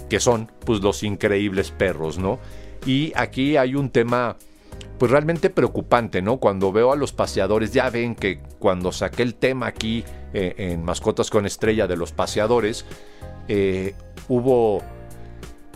que 0.10 0.20
son 0.20 0.51
pues 0.65 0.82
los 0.82 1.03
increíbles 1.03 1.72
perros, 1.72 2.17
¿no? 2.17 2.39
Y 2.86 3.13
aquí 3.15 3.57
hay 3.57 3.75
un 3.75 3.89
tema 3.89 4.38
pues 4.98 5.12
realmente 5.12 5.50
preocupante, 5.50 6.22
¿no? 6.22 6.38
Cuando 6.38 6.72
veo 6.72 6.91
a 6.91 6.96
los 6.96 7.13
paseadores, 7.13 7.72
ya 7.72 7.89
ven 7.89 8.15
que 8.15 8.39
cuando 8.60 8.91
saqué 8.91 9.24
el 9.24 9.36
tema 9.36 9.67
aquí 9.67 10.03
eh, 10.34 10.55
en 10.57 10.84
Mascotas 10.84 11.29
con 11.29 11.46
Estrella 11.46 11.88
de 11.88 11.98
los 11.98 12.12
paseadores, 12.12 12.86
eh, 13.48 13.93
hubo 14.27 14.81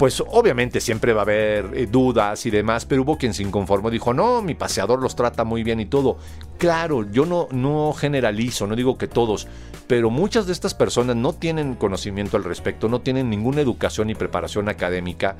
pues 0.01 0.19
obviamente 0.19 0.81
siempre 0.81 1.13
va 1.13 1.21
a 1.21 1.23
haber 1.25 1.69
eh, 1.75 1.85
dudas 1.85 2.47
y 2.47 2.49
demás, 2.49 2.85
pero 2.85 3.03
hubo 3.03 3.19
quien 3.19 3.35
se 3.35 3.43
inconformó, 3.43 3.91
dijo, 3.91 4.15
no, 4.15 4.41
mi 4.41 4.55
paseador 4.55 4.99
los 4.99 5.15
trata 5.15 5.43
muy 5.43 5.61
bien 5.61 5.79
y 5.79 5.85
todo. 5.85 6.17
Claro, 6.57 7.07
yo 7.11 7.27
no, 7.27 7.47
no 7.51 7.93
generalizo, 7.93 8.65
no 8.65 8.75
digo 8.75 8.97
que 8.97 9.07
todos, 9.07 9.47
pero 9.85 10.09
muchas 10.09 10.47
de 10.47 10.53
estas 10.53 10.73
personas 10.73 11.17
no 11.17 11.33
tienen 11.33 11.75
conocimiento 11.75 12.35
al 12.35 12.43
respecto, 12.45 12.89
no 12.89 13.01
tienen 13.01 13.29
ninguna 13.29 13.61
educación 13.61 14.07
ni 14.07 14.15
preparación 14.15 14.69
académica 14.69 15.35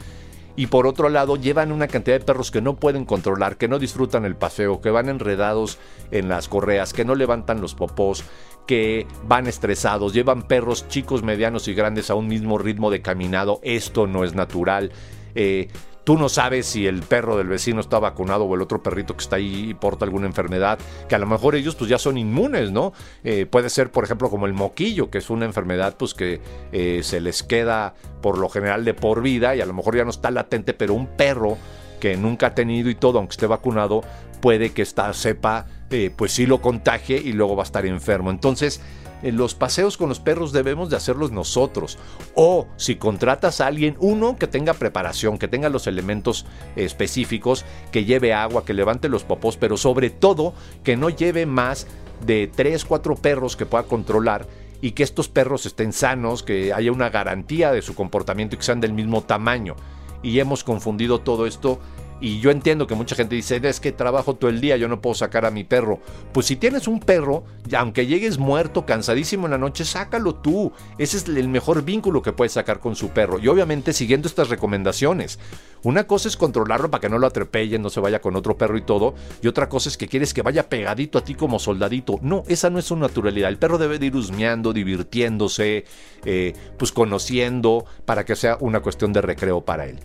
y 0.55 0.67
por 0.67 0.87
otro 0.87 1.09
lado 1.09 1.35
llevan 1.35 1.71
una 1.71 1.87
cantidad 1.87 2.19
de 2.19 2.25
perros 2.25 2.51
que 2.51 2.61
no 2.61 2.75
pueden 2.75 3.05
controlar, 3.05 3.57
que 3.57 3.67
no 3.67 3.79
disfrutan 3.79 4.25
el 4.25 4.35
paseo, 4.35 4.81
que 4.81 4.89
van 4.89 5.09
enredados 5.09 5.77
en 6.11 6.29
las 6.29 6.47
correas, 6.47 6.93
que 6.93 7.05
no 7.05 7.15
levantan 7.15 7.61
los 7.61 7.75
popós, 7.75 8.23
que 8.67 9.07
van 9.27 9.47
estresados, 9.47 10.13
llevan 10.13 10.43
perros 10.43 10.87
chicos, 10.87 11.23
medianos 11.23 11.67
y 11.67 11.73
grandes 11.73 12.09
a 12.09 12.15
un 12.15 12.27
mismo 12.27 12.57
ritmo 12.57 12.91
de 12.91 13.01
caminado. 13.01 13.59
Esto 13.63 14.07
no 14.07 14.23
es 14.23 14.33
natural. 14.33 14.91
Eh, 15.35 15.69
Tú 16.03 16.17
no 16.17 16.29
sabes 16.29 16.65
si 16.65 16.87
el 16.87 17.01
perro 17.01 17.37
del 17.37 17.47
vecino 17.47 17.79
está 17.79 17.99
vacunado 17.99 18.45
o 18.45 18.55
el 18.55 18.61
otro 18.61 18.81
perrito 18.81 19.15
que 19.15 19.21
está 19.21 19.35
ahí 19.35 19.75
porta 19.75 20.05
alguna 20.05 20.25
enfermedad, 20.25 20.79
que 21.07 21.15
a 21.15 21.19
lo 21.19 21.27
mejor 21.27 21.55
ellos 21.55 21.75
pues 21.75 21.89
ya 21.89 21.99
son 21.99 22.17
inmunes, 22.17 22.71
¿no? 22.71 22.93
Eh, 23.23 23.45
puede 23.45 23.69
ser, 23.69 23.91
por 23.91 24.03
ejemplo, 24.03 24.29
como 24.29 24.47
el 24.47 24.53
moquillo, 24.53 25.11
que 25.11 25.19
es 25.19 25.29
una 25.29 25.45
enfermedad 25.45 25.95
pues 25.97 26.13
que 26.13 26.41
eh, 26.71 27.01
se 27.03 27.21
les 27.21 27.43
queda 27.43 27.93
por 28.21 28.39
lo 28.39 28.49
general 28.49 28.83
de 28.83 28.93
por 28.93 29.21
vida 29.21 29.55
y 29.55 29.61
a 29.61 29.65
lo 29.65 29.73
mejor 29.73 29.95
ya 29.95 30.03
no 30.03 30.09
está 30.09 30.31
latente, 30.31 30.73
pero 30.73 30.93
un 30.93 31.07
perro 31.07 31.57
que 31.99 32.17
nunca 32.17 32.47
ha 32.47 32.55
tenido 32.55 32.89
y 32.89 32.95
todo, 32.95 33.19
aunque 33.19 33.33
esté 33.33 33.45
vacunado, 33.45 34.01
puede 34.41 34.71
que 34.71 34.81
esta 34.81 35.13
cepa 35.13 35.67
pues 36.15 36.31
sí 36.31 36.45
lo 36.45 36.61
contagie 36.61 37.17
y 37.17 37.33
luego 37.33 37.55
va 37.55 37.63
a 37.63 37.65
estar 37.65 37.85
enfermo. 37.85 38.31
Entonces, 38.31 38.81
los 39.23 39.53
paseos 39.53 39.97
con 39.97 40.09
los 40.09 40.19
perros 40.19 40.51
debemos 40.51 40.89
de 40.89 40.97
hacerlos 40.97 41.31
nosotros. 41.31 41.97
O 42.35 42.67
si 42.77 42.95
contratas 42.95 43.61
a 43.61 43.67
alguien, 43.67 43.95
uno 43.99 44.37
que 44.37 44.47
tenga 44.47 44.73
preparación, 44.73 45.37
que 45.37 45.47
tenga 45.47 45.69
los 45.69 45.87
elementos 45.87 46.45
específicos, 46.75 47.65
que 47.91 48.05
lleve 48.05 48.33
agua, 48.33 48.65
que 48.65 48.73
levante 48.73 49.09
los 49.09 49.23
popós, 49.23 49.57
pero 49.57 49.77
sobre 49.77 50.09
todo 50.09 50.53
que 50.83 50.97
no 50.97 51.09
lleve 51.09 51.45
más 51.45 51.87
de 52.25 52.51
3, 52.53 52.85
4 52.85 53.15
perros 53.15 53.55
que 53.55 53.65
pueda 53.65 53.83
controlar 53.83 54.47
y 54.81 54.91
que 54.91 55.03
estos 55.03 55.29
perros 55.29 55.65
estén 55.65 55.93
sanos, 55.93 56.43
que 56.43 56.73
haya 56.73 56.91
una 56.91 57.09
garantía 57.09 57.71
de 57.71 57.81
su 57.81 57.93
comportamiento 57.93 58.55
y 58.55 58.57
que 58.57 58.65
sean 58.65 58.81
del 58.81 58.93
mismo 58.93 59.21
tamaño. 59.21 59.75
Y 60.23 60.39
hemos 60.39 60.63
confundido 60.63 61.21
todo 61.21 61.45
esto 61.45 61.79
y 62.21 62.39
yo 62.39 62.51
entiendo 62.51 62.85
que 62.85 62.93
mucha 62.93 63.15
gente 63.15 63.35
dice, 63.35 63.59
es 63.63 63.79
que 63.79 63.91
trabajo 63.91 64.35
todo 64.35 64.51
el 64.51 64.61
día, 64.61 64.77
yo 64.77 64.87
no 64.87 65.01
puedo 65.01 65.15
sacar 65.15 65.43
a 65.43 65.51
mi 65.51 65.63
perro. 65.63 65.99
Pues 66.31 66.45
si 66.45 66.55
tienes 66.55 66.87
un 66.87 66.99
perro, 66.99 67.43
aunque 67.75 68.05
llegues 68.05 68.37
muerto, 68.37 68.85
cansadísimo 68.85 69.47
en 69.47 69.51
la 69.51 69.57
noche, 69.57 69.83
sácalo 69.85 70.35
tú. 70.35 70.71
Ese 70.99 71.17
es 71.17 71.27
el 71.27 71.49
mejor 71.49 71.83
vínculo 71.83 72.21
que 72.21 72.31
puedes 72.31 72.53
sacar 72.53 72.79
con 72.79 72.95
su 72.95 73.09
perro. 73.09 73.39
Y 73.39 73.47
obviamente 73.47 73.91
siguiendo 73.91 74.27
estas 74.27 74.49
recomendaciones. 74.49 75.39
Una 75.83 76.05
cosa 76.05 76.27
es 76.27 76.37
controlarlo 76.37 76.91
para 76.91 77.01
que 77.01 77.09
no 77.09 77.17
lo 77.17 77.25
atropellen, 77.25 77.81
no 77.81 77.89
se 77.89 77.99
vaya 77.99 78.21
con 78.21 78.35
otro 78.35 78.55
perro 78.55 78.77
y 78.77 78.83
todo. 78.83 79.15
Y 79.41 79.47
otra 79.47 79.67
cosa 79.67 79.89
es 79.89 79.97
que 79.97 80.07
quieres 80.07 80.31
que 80.35 80.43
vaya 80.43 80.69
pegadito 80.69 81.17
a 81.17 81.23
ti 81.23 81.33
como 81.33 81.57
soldadito. 81.57 82.19
No, 82.21 82.43
esa 82.47 82.69
no 82.69 82.77
es 82.77 82.85
su 82.85 82.95
naturalidad. 82.95 83.49
El 83.49 83.57
perro 83.57 83.79
debe 83.79 83.97
de 83.97 84.05
ir 84.05 84.15
husmeando, 84.15 84.73
divirtiéndose, 84.73 85.85
eh, 86.23 86.53
pues 86.77 86.91
conociendo, 86.91 87.85
para 88.05 88.25
que 88.25 88.35
sea 88.35 88.57
una 88.59 88.81
cuestión 88.81 89.11
de 89.11 89.21
recreo 89.21 89.61
para 89.61 89.87
él. 89.87 89.99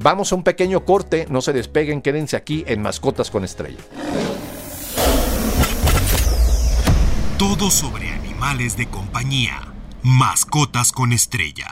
Vamos 0.00 0.30
a 0.30 0.36
un 0.36 0.44
pequeño 0.44 0.84
corte, 0.84 1.26
no 1.28 1.40
se 1.40 1.52
despeguen, 1.52 2.02
quédense 2.02 2.36
aquí 2.36 2.62
en 2.68 2.80
Mascotas 2.80 3.32
con 3.32 3.42
Estrella. 3.42 3.80
Todo 7.36 7.68
sobre 7.68 8.08
animales 8.10 8.76
de 8.76 8.86
compañía. 8.86 9.74
Mascotas 10.04 10.92
con 10.92 11.12
Estrella. 11.12 11.66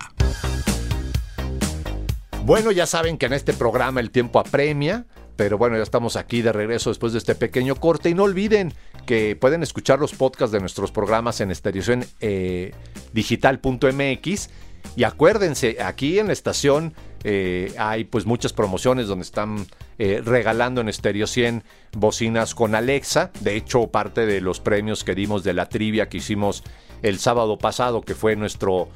Bueno, 2.45 2.73
ya 2.73 2.87
saben 2.87 3.16
que 3.16 3.26
en 3.26 3.33
este 3.33 3.52
programa 3.52 4.00
el 4.00 4.11
tiempo 4.11 4.40
apremia. 4.40 5.06
Pero 5.37 5.56
bueno, 5.56 5.76
ya 5.76 5.85
estamos 5.85 6.16
aquí 6.16 6.42
de 6.42 6.50
regreso 6.50 6.90
después 6.90 7.12
de 7.12 7.18
este 7.18 7.37
pequeño 7.37 7.76
corte. 7.76 8.11
Y 8.11 8.14
no 8.14 8.25
olviden 8.25 8.73
que 9.04 9.37
pueden 9.37 9.62
escuchar 9.62 10.00
los 10.00 10.14
podcasts 10.14 10.50
de 10.50 10.59
nuestros 10.59 10.90
programas 10.90 11.40
en 11.40 11.52
estación 11.52 12.04
eh, 12.21 12.73
digital.mx. 13.12 14.49
Y 14.95 15.05
acuérdense, 15.05 15.78
aquí 15.83 16.19
en 16.19 16.28
la 16.28 16.33
estación 16.33 16.95
eh, 17.25 17.75
hay 17.78 18.05
pues 18.05 18.25
muchas 18.25 18.52
promociones 18.52 19.09
donde 19.09 19.25
están 19.25 19.66
eh, 19.99 20.23
regalando 20.25 20.81
en 20.81 20.93
Stereo 20.93 21.26
100 21.26 21.64
bocinas 21.93 22.55
con 22.55 22.75
Alexa. 22.75 23.31
De 23.40 23.57
hecho, 23.57 23.88
parte 23.88 24.26
de 24.26 24.40
los 24.40 24.61
premios 24.61 25.02
que 25.02 25.14
dimos 25.14 25.43
de 25.43 25.55
la 25.55 25.69
trivia 25.69 26.09
que 26.09 26.19
hicimos 26.19 26.62
el 27.02 27.19
sábado 27.19 27.59
pasado, 27.59 28.02
que 28.02 28.14
fue 28.14 28.37
nuestro 28.37 28.88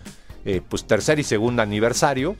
eh, 0.45 0.61
pues 0.67 0.85
tercer 0.85 1.19
y 1.19 1.23
segundo 1.23 1.63
aniversario, 1.63 2.37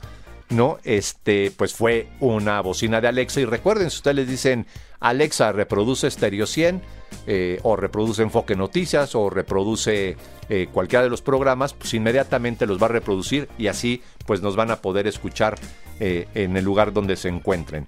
¿no? 0.49 0.77
Este, 0.83 1.51
pues 1.55 1.73
fue 1.73 2.07
una 2.19 2.61
bocina 2.61 3.01
de 3.01 3.07
Alexa. 3.07 3.41
Y 3.41 3.45
recuerden, 3.45 3.89
si 3.89 3.97
ustedes 3.97 4.27
dicen 4.27 4.65
Alexa 5.01 5.51
reproduce 5.51 6.09
Stereo 6.09 6.45
100, 6.45 6.81
o 7.63 7.75
reproduce 7.75 8.21
Enfoque 8.23 8.55
Noticias, 8.55 9.13
o 9.15 9.29
reproduce 9.29 10.15
cualquiera 10.71 11.03
de 11.03 11.09
los 11.09 11.21
programas, 11.21 11.73
pues 11.73 11.93
inmediatamente 11.93 12.65
los 12.65 12.81
va 12.81 12.85
a 12.85 12.89
reproducir 12.89 13.49
y 13.57 13.67
así 13.67 14.01
pues 14.25 14.41
nos 14.41 14.55
van 14.55 14.71
a 14.71 14.77
poder 14.77 15.07
escuchar 15.07 15.57
eh, 16.03 16.27
en 16.33 16.57
el 16.57 16.65
lugar 16.65 16.93
donde 16.93 17.15
se 17.15 17.29
encuentren. 17.29 17.87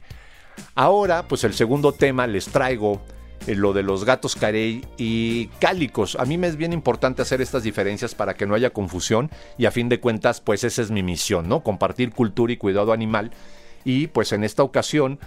Ahora, 0.75 1.27
pues 1.27 1.43
el 1.45 1.55
segundo 1.55 1.93
tema 1.93 2.27
les 2.27 2.45
traigo 2.45 3.01
eh, 3.47 3.55
lo 3.55 3.73
de 3.73 3.81
los 3.81 4.05
gatos 4.05 4.35
carey 4.35 4.85
y 4.97 5.47
cálicos. 5.59 6.15
A 6.19 6.25
mí 6.25 6.37
me 6.37 6.45
es 6.45 6.55
bien 6.55 6.73
importante 6.73 7.23
hacer 7.23 7.41
estas 7.41 7.63
diferencias 7.63 8.13
para 8.13 8.35
que 8.35 8.45
no 8.45 8.53
haya 8.53 8.69
confusión 8.69 9.31
y 9.57 9.65
a 9.65 9.71
fin 9.71 9.89
de 9.89 9.99
cuentas, 9.99 10.41
pues 10.41 10.63
esa 10.63 10.83
es 10.83 10.91
mi 10.91 11.01
misión, 11.01 11.49
¿no? 11.49 11.63
Compartir 11.63 12.11
cultura 12.11 12.53
y 12.53 12.57
cuidado 12.57 12.93
animal. 12.93 13.31
Y 13.83 14.05
pues 14.05 14.31
en 14.31 14.43
esta 14.43 14.61
ocasión, 14.61 15.17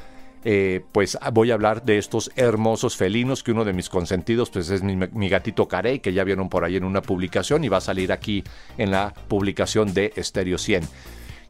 eh, 0.49 0.85
pues 0.93 1.19
voy 1.33 1.50
a 1.50 1.55
hablar 1.55 1.85
de 1.85 1.99
estos 1.99 2.31
hermosos 2.37 2.97
felinos 2.97 3.43
que 3.43 3.50
uno 3.50 3.65
de 3.65 3.73
mis 3.73 3.88
consentidos 3.88 4.49
pues 4.49 4.71
es 4.71 4.81
mi, 4.83 4.95
mi, 4.95 5.29
gatito 5.29 5.67
carey 5.67 5.99
que 5.99 6.12
ya 6.12 6.23
vieron 6.23 6.49
por 6.49 6.62
ahí 6.62 6.76
en 6.76 6.85
una 6.85 7.03
publicación 7.03 7.65
y 7.65 7.69
va 7.69 7.79
a 7.79 7.81
salir 7.81 8.12
aquí 8.12 8.45
en 8.79 8.93
la 8.93 9.12
publicación 9.29 9.93
de 9.93 10.12
Stereo 10.17 10.57
100 10.57 10.85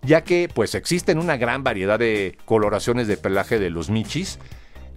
ya 0.02 0.24
que 0.24 0.48
pues 0.52 0.74
existen 0.74 1.18
una 1.18 1.36
gran 1.36 1.62
variedad 1.62 1.98
de 1.98 2.38
coloraciones 2.44 3.06
de 3.08 3.16
pelaje 3.16 3.58
de 3.58 3.70
los 3.70 3.90
michis. 3.90 4.38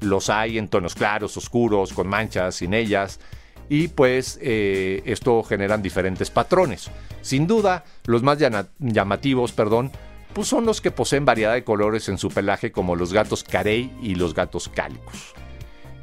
Los 0.01 0.29
hay 0.29 0.57
en 0.57 0.69
tonos 0.69 0.95
claros, 0.95 1.35
oscuros, 1.35 1.93
con 1.93 2.07
manchas, 2.07 2.55
sin 2.55 2.73
ellas. 2.73 3.19
Y 3.67 3.89
pues 3.89 4.39
eh, 4.41 5.01
esto 5.05 5.43
generan 5.43 5.81
diferentes 5.81 6.29
patrones. 6.29 6.89
Sin 7.21 7.47
duda, 7.47 7.83
los 8.05 8.23
más 8.23 8.39
llamativos, 8.79 9.51
perdón, 9.51 9.91
pues 10.33 10.47
son 10.47 10.65
los 10.65 10.81
que 10.81 10.91
poseen 10.91 11.25
variedad 11.25 11.53
de 11.53 11.63
colores 11.63 12.09
en 12.09 12.17
su 12.17 12.29
pelaje 12.29 12.71
como 12.71 12.95
los 12.95 13.13
gatos 13.13 13.43
carey 13.43 13.93
y 14.01 14.15
los 14.15 14.33
gatos 14.33 14.69
cálicos. 14.69 15.33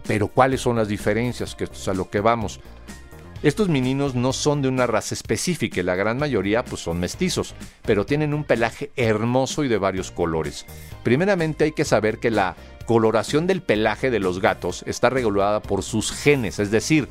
Pero 0.06 0.28
¿cuáles 0.28 0.60
son 0.60 0.76
las 0.76 0.88
diferencias? 0.88 1.54
Que 1.54 1.64
esto 1.64 1.76
es 1.76 1.88
a 1.88 1.94
lo 1.94 2.10
que 2.10 2.20
vamos. 2.20 2.60
Estos 3.42 3.68
meninos 3.68 4.14
no 4.14 4.32
son 4.32 4.62
de 4.62 4.68
una 4.68 4.86
raza 4.86 5.14
específica, 5.14 5.82
la 5.82 5.94
gran 5.94 6.18
mayoría 6.18 6.64
pues 6.64 6.80
son 6.80 6.98
mestizos, 6.98 7.54
pero 7.82 8.06
tienen 8.06 8.32
un 8.32 8.44
pelaje 8.44 8.90
hermoso 8.96 9.62
y 9.62 9.68
de 9.68 9.76
varios 9.76 10.10
colores. 10.10 10.64
Primeramente 11.02 11.64
hay 11.64 11.72
que 11.72 11.84
saber 11.84 12.18
que 12.18 12.30
la 12.30 12.56
coloración 12.86 13.46
del 13.46 13.62
pelaje 13.62 14.10
de 14.10 14.20
los 14.20 14.40
gatos 14.40 14.84
está 14.86 15.10
regulada 15.10 15.60
por 15.60 15.82
sus 15.82 16.12
genes, 16.12 16.58
es 16.58 16.70
decir, 16.70 17.08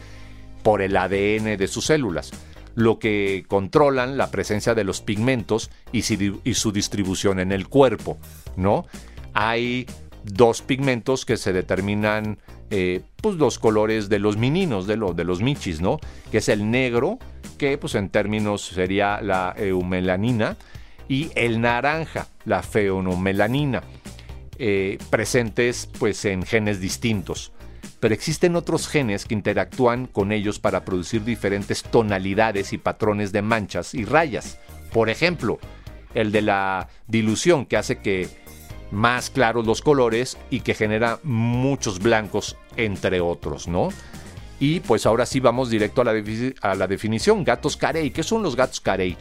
por 0.63 0.81
el 0.81 0.97
ADN 0.97 1.57
de 1.57 1.67
sus 1.67 1.85
células, 1.85 2.31
lo 2.75 2.99
que 2.99 3.45
controlan 3.47 4.17
la 4.17 4.29
presencia 4.29 4.75
de 4.75 4.83
los 4.83 5.01
pigmentos 5.01 5.71
y, 5.91 6.03
su 6.03 6.71
distribución 6.71 7.39
en 7.39 7.51
el 7.51 7.67
cuerpo, 7.67 8.17
¿no? 8.55 8.85
Hay 9.33 9.87
dos 10.23 10.61
pigmentos 10.61 11.25
que 11.25 11.37
se 11.37 11.53
determinan 11.53 12.37
eh, 12.69 13.01
pues 13.21 13.35
los 13.35 13.59
colores 13.59 14.09
de 14.09 14.19
los 14.19 14.37
mininos, 14.37 14.87
de, 14.87 14.97
de 14.97 15.23
los 15.23 15.41
michis, 15.41 15.81
¿no? 15.81 15.99
Que 16.31 16.39
es 16.39 16.49
el 16.49 16.69
negro, 16.69 17.19
que 17.57 17.77
pues 17.77 17.95
en 17.95 18.09
términos 18.09 18.61
sería 18.61 19.21
la 19.21 19.53
eumelanina, 19.57 20.57
y 21.07 21.31
el 21.35 21.61
naranja, 21.61 22.27
la 22.45 22.63
feonomelanina, 22.63 23.83
eh, 24.57 24.97
presentes 25.09 25.89
pues 25.99 26.25
en 26.25 26.43
genes 26.43 26.79
distintos. 26.79 27.51
Pero 27.99 28.13
existen 28.13 28.55
otros 28.55 28.87
genes 28.87 29.25
que 29.25 29.33
interactúan 29.33 30.07
con 30.07 30.31
ellos 30.31 30.59
para 30.59 30.85
producir 30.85 31.23
diferentes 31.23 31.83
tonalidades 31.83 32.73
y 32.73 32.77
patrones 32.77 33.31
de 33.31 33.41
manchas 33.41 33.93
y 33.93 34.05
rayas. 34.05 34.59
Por 34.91 35.09
ejemplo, 35.09 35.59
el 36.13 36.31
de 36.31 36.41
la 36.41 36.89
dilución 37.07 37.65
que 37.65 37.77
hace 37.77 37.97
que 37.99 38.27
más 38.91 39.29
claros 39.29 39.65
los 39.65 39.81
colores 39.81 40.37
y 40.49 40.61
que 40.61 40.73
genera 40.73 41.19
muchos 41.23 41.99
blancos, 41.99 42.55
entre 42.77 43.21
otros, 43.21 43.67
¿no? 43.67 43.89
Y 44.59 44.79
pues 44.79 45.05
ahora 45.05 45.25
sí 45.25 45.39
vamos 45.39 45.69
directo 45.69 46.01
a 46.01 46.05
la, 46.05 46.23
a 46.61 46.75
la 46.75 46.87
definición. 46.87 47.43
Gatos 47.43 47.75
carey. 47.75 48.11
¿Qué 48.11 48.23
son 48.23 48.41
los 48.41 48.55
gatos 48.55 48.79
carey? 48.79 49.17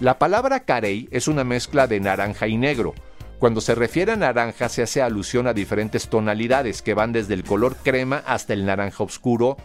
La 0.00 0.18
palabra 0.18 0.60
carey 0.60 1.08
es 1.10 1.28
una 1.28 1.44
mezcla 1.44 1.86
de 1.86 2.00
naranja 2.00 2.46
y 2.46 2.56
negro. 2.56 2.94
Cuando 3.38 3.60
se 3.60 3.76
refiere 3.76 4.12
a 4.12 4.16
naranja 4.16 4.68
se 4.68 4.82
hace 4.82 5.00
alusión 5.00 5.46
a 5.46 5.54
diferentes 5.54 6.08
tonalidades 6.08 6.82
que 6.82 6.94
van 6.94 7.12
desde 7.12 7.34
el 7.34 7.44
color 7.44 7.76
crema 7.76 8.22
hasta 8.26 8.52
el 8.52 8.66
naranja 8.66 9.04
oscuro 9.04 9.56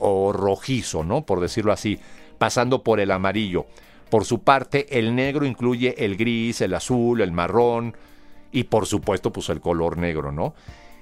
o 0.00 0.32
rojizo, 0.32 1.04
¿no? 1.04 1.24
Por 1.24 1.40
decirlo 1.40 1.72
así, 1.72 2.00
pasando 2.38 2.82
por 2.82 2.98
el 2.98 3.12
amarillo. 3.12 3.66
Por 4.10 4.24
su 4.24 4.40
parte, 4.40 4.98
el 4.98 5.14
negro 5.14 5.46
incluye 5.46 6.04
el 6.04 6.16
gris, 6.16 6.60
el 6.60 6.74
azul, 6.74 7.20
el 7.20 7.30
marrón, 7.30 7.96
y 8.50 8.64
por 8.64 8.86
supuesto 8.86 9.32
pues 9.32 9.48
el 9.48 9.60
color 9.60 9.96
negro, 9.96 10.32
¿no? 10.32 10.54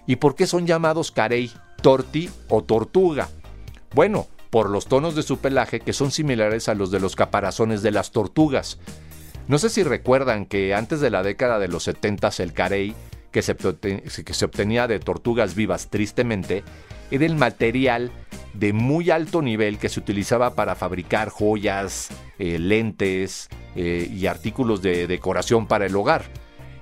¿Y 0.06 0.16
por 0.16 0.34
qué 0.34 0.46
son 0.46 0.66
llamados 0.66 1.12
carey, 1.12 1.50
torti 1.80 2.28
o 2.48 2.62
tortuga? 2.62 3.28
Bueno, 3.94 4.26
por 4.50 4.68
los 4.68 4.86
tonos 4.86 5.14
de 5.14 5.22
su 5.22 5.38
pelaje 5.38 5.80
que 5.80 5.94
son 5.94 6.10
similares 6.10 6.68
a 6.68 6.74
los 6.74 6.90
de 6.90 7.00
los 7.00 7.16
caparazones 7.16 7.82
de 7.82 7.90
las 7.90 8.10
tortugas. 8.10 8.78
No 9.48 9.58
sé 9.58 9.70
si 9.70 9.82
recuerdan 9.82 10.46
que 10.46 10.74
antes 10.74 11.00
de 11.00 11.10
la 11.10 11.22
década 11.22 11.58
de 11.58 11.68
los 11.68 11.84
70 11.84 12.30
el 12.38 12.52
carey, 12.52 12.94
que 13.30 13.42
se, 13.42 13.56
que 13.56 14.34
se 14.34 14.44
obtenía 14.44 14.86
de 14.86 15.00
tortugas 15.00 15.54
vivas 15.54 15.88
tristemente, 15.88 16.62
era 17.10 17.26
el 17.26 17.34
material 17.34 18.10
de 18.54 18.72
muy 18.72 19.10
alto 19.10 19.42
nivel 19.42 19.78
que 19.78 19.88
se 19.88 20.00
utilizaba 20.00 20.54
para 20.54 20.74
fabricar 20.74 21.28
joyas, 21.28 22.08
eh, 22.38 22.58
lentes 22.58 23.48
eh, 23.74 24.08
y 24.10 24.26
artículos 24.26 24.82
de 24.82 25.06
decoración 25.06 25.66
para 25.66 25.86
el 25.86 25.96
hogar 25.96 26.24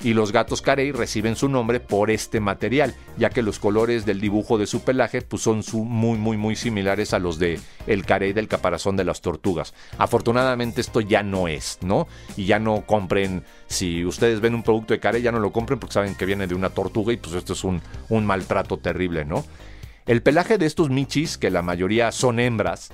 y 0.02 0.14
los 0.14 0.32
gatos 0.32 0.62
carey 0.62 0.92
reciben 0.92 1.36
su 1.36 1.48
nombre 1.48 1.80
por 1.80 2.10
este 2.10 2.40
material, 2.40 2.94
ya 3.18 3.30
que 3.30 3.42
los 3.42 3.58
colores 3.58 4.06
del 4.06 4.20
dibujo 4.20 4.58
de 4.58 4.66
su 4.66 4.82
pelaje 4.82 5.22
pues, 5.22 5.42
son 5.42 5.62
muy 5.72 6.18
muy 6.18 6.36
muy 6.36 6.56
similares 6.56 7.12
a 7.12 7.18
los 7.18 7.38
de 7.38 7.60
el 7.86 8.06
carey 8.06 8.32
del 8.32 8.48
caparazón 8.48 8.96
de 8.96 9.04
las 9.04 9.20
tortugas. 9.20 9.74
Afortunadamente 9.98 10.80
esto 10.80 11.00
ya 11.00 11.22
no 11.22 11.48
es, 11.48 11.78
¿no? 11.82 12.08
Y 12.36 12.46
ya 12.46 12.58
no 12.58 12.82
compren, 12.86 13.44
si 13.66 14.04
ustedes 14.04 14.40
ven 14.40 14.54
un 14.54 14.62
producto 14.62 14.94
de 14.94 15.00
carey 15.00 15.22
ya 15.22 15.32
no 15.32 15.40
lo 15.40 15.52
compren 15.52 15.78
porque 15.78 15.94
saben 15.94 16.14
que 16.14 16.26
viene 16.26 16.46
de 16.46 16.54
una 16.54 16.70
tortuga 16.70 17.12
y 17.12 17.16
pues 17.16 17.34
esto 17.34 17.52
es 17.52 17.64
un, 17.64 17.82
un 18.08 18.26
maltrato 18.26 18.78
terrible, 18.78 19.24
¿no? 19.24 19.44
El 20.06 20.22
pelaje 20.22 20.58
de 20.58 20.66
estos 20.66 20.90
michis, 20.90 21.38
que 21.38 21.50
la 21.50 21.62
mayoría 21.62 22.10
son 22.10 22.40
hembras, 22.40 22.90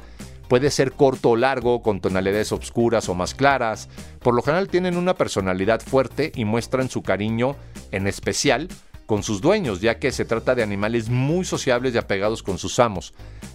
Puede 0.48 0.70
ser 0.70 0.92
corto 0.92 1.30
o 1.30 1.36
largo, 1.36 1.82
con 1.82 2.00
tonalidades 2.00 2.52
oscuras 2.52 3.08
o 3.08 3.14
más 3.14 3.34
claras. 3.34 3.88
Por 4.20 4.34
lo 4.34 4.42
general 4.42 4.68
tienen 4.68 4.96
una 4.96 5.14
personalidad 5.14 5.80
fuerte 5.80 6.32
y 6.34 6.44
muestran 6.44 6.88
su 6.88 7.02
cariño, 7.02 7.56
en 7.90 8.06
especial, 8.06 8.68
con 9.06 9.22
sus 9.22 9.40
dueños, 9.40 9.80
ya 9.80 9.98
que 9.98 10.12
se 10.12 10.24
trata 10.24 10.54
de 10.54 10.62
animales 10.62 11.08
muy 11.08 11.44
sociables 11.44 11.94
y 11.94 11.98
apegados 11.98 12.42
con 12.42 12.58
sus 12.58 12.78
amos. 12.78 13.14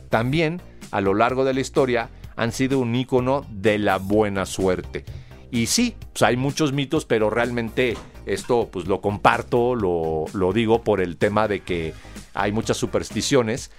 También, 0.10 0.62
a 0.92 1.02
lo 1.02 1.14
largo 1.14 1.46
de 1.46 1.54
la 1.54 1.62
historia, 1.62 2.10
han 2.36 2.52
sido 2.52 2.80
un 2.80 2.94
ícono 2.96 3.46
de 3.50 3.78
la 3.78 3.98
buena 3.98 4.46
suerte. 4.46 5.06
Y 5.50 5.68
sí, 5.68 5.96
pues 6.14 6.24
hay 6.24 6.38
muchos 6.38 6.72
mitos, 6.72 7.06
pero 7.06 7.30
realmente 7.30 7.98
esto 8.26 8.70
pues 8.72 8.88
lo 8.88 9.02
comparto, 9.02 9.76
lo 9.76 10.54
digo 10.54 10.84
por 10.84 11.02
el 11.02 11.18
tema 11.18 11.48
de 11.48 11.62
que 11.62 11.94
hay 12.34 12.52
muchas 12.52 12.78
supersticiones 12.78 13.72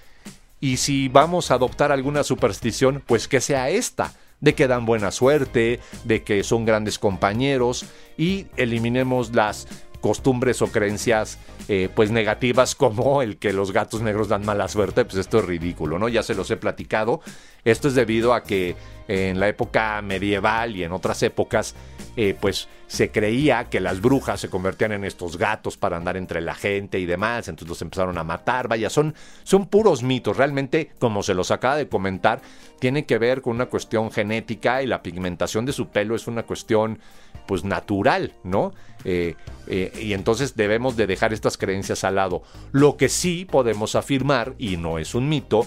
y 0.63 0.77
si 0.77 1.09
vamos 1.09 1.51
a 1.51 1.55
adoptar 1.55 1.91
alguna 1.91 2.23
superstición, 2.23 3.03
pues 3.05 3.27
que 3.27 3.41
sea 3.41 3.69
esta, 3.69 4.15
de 4.41 4.55
que 4.55 4.69
dan 4.69 4.87
buena 4.87 5.11
suerte, 5.11 5.81
de 6.05 6.23
que 6.23 6.45
son 6.45 6.65
grandes 6.65 7.01
compañeros 7.01 7.85
y 8.17 8.47
eliminemos 8.57 9.35
las 9.35 9.67
costumbres 10.03 10.61
o 10.61 10.67
creencias 10.67 11.39
eh, 11.69 11.89
pues 11.95 12.11
negativas 12.11 12.75
como 12.83 13.23
el 13.23 13.39
que 13.39 13.55
los 13.55 13.73
gatos 13.73 14.03
negros 14.03 14.29
dan 14.29 14.45
mala 14.45 14.69
suerte, 14.69 15.07
pues 15.07 15.17
esto 15.17 15.39
es 15.39 15.47
ridículo, 15.47 15.99
¿no? 15.99 16.09
Ya 16.09 16.23
se 16.23 16.35
los 16.35 16.51
he 16.51 16.59
platicado. 16.59 17.23
Esto 17.65 17.89
es 17.89 17.95
debido 17.95 18.35
a 18.35 18.43
que 18.43 18.77
en 19.09 19.39
la 19.41 19.49
época 19.49 20.03
medieval 20.03 20.77
y 20.77 20.85
en 20.85 20.93
otras 20.93 21.23
épocas 21.23 21.75
eh, 22.17 22.37
pues 22.39 22.69
se 22.89 23.11
creía 23.11 23.71
que 23.71 23.81
las 23.81 24.03
brujas 24.03 24.41
se 24.41 24.51
convertían 24.51 24.93
en 24.93 25.05
estos 25.05 25.39
gatos 25.39 25.79
para 25.79 25.97
andar 25.97 26.17
entre 26.17 26.43
la 26.43 26.55
gente 26.55 26.99
y 26.99 27.07
demás, 27.07 27.49
entonces 27.49 27.69
los 27.69 27.83
empezaron 27.83 28.19
a 28.19 28.25
matar, 28.25 28.69
vaya, 28.69 28.91
son, 28.91 29.15
son 29.45 29.67
puros 29.67 30.03
mitos, 30.03 30.37
realmente, 30.37 30.91
como 30.99 31.23
se 31.23 31.33
los 31.33 31.51
acaba 31.51 31.77
de 31.77 31.89
comentar, 31.89 32.43
tiene 32.79 33.07
que 33.07 33.17
ver 33.17 33.41
con 33.41 33.55
una 33.55 33.67
cuestión 33.67 34.11
genética 34.11 34.83
y 34.83 34.87
la 34.87 35.03
pigmentación 35.03 35.65
de 35.65 35.73
su 35.73 35.89
pelo 35.89 36.15
es 36.15 36.27
una 36.27 36.43
cuestión 36.43 36.99
pues 37.47 37.65
natural, 37.65 38.35
¿no? 38.45 38.73
Eh, 39.05 39.35
eh, 39.67 39.93
y 40.01 40.13
entonces 40.13 40.57
debemos 40.57 40.97
de 40.97 41.07
dejar 41.07 41.33
estas 41.33 41.57
creencias 41.57 42.05
al 42.05 42.17
lado. 42.17 42.43
Lo 42.73 42.97
que 42.97 43.09
sí 43.09 43.47
podemos 43.51 43.95
afirmar, 43.95 44.55
y 44.59 44.77
no 44.77 44.99
es 44.99 45.15
un 45.15 45.29
mito, 45.29 45.67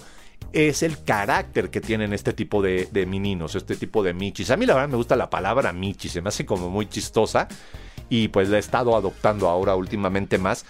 es 0.53 0.83
el 0.83 1.03
carácter 1.03 1.69
que 1.69 1.81
tienen 1.81 2.13
este 2.13 2.33
tipo 2.33 2.61
de, 2.61 2.87
de 2.91 3.05
mininos, 3.05 3.55
este 3.55 3.75
tipo 3.75 4.03
de 4.03 4.13
michis. 4.13 4.51
A 4.51 4.57
mí 4.57 4.65
la 4.65 4.73
verdad 4.73 4.89
me 4.89 4.97
gusta 4.97 5.15
la 5.15 5.29
palabra 5.29 5.73
michi, 5.73 6.07
se 6.07 6.21
me 6.21 6.29
hace 6.29 6.45
como 6.45 6.69
muy 6.69 6.87
chistosa 6.87 7.47
y 8.09 8.29
pues 8.29 8.49
la 8.49 8.57
he 8.57 8.59
estado 8.59 8.95
adoptando 8.95 9.49
ahora 9.49 9.75
últimamente 9.75 10.37
más. 10.37 10.65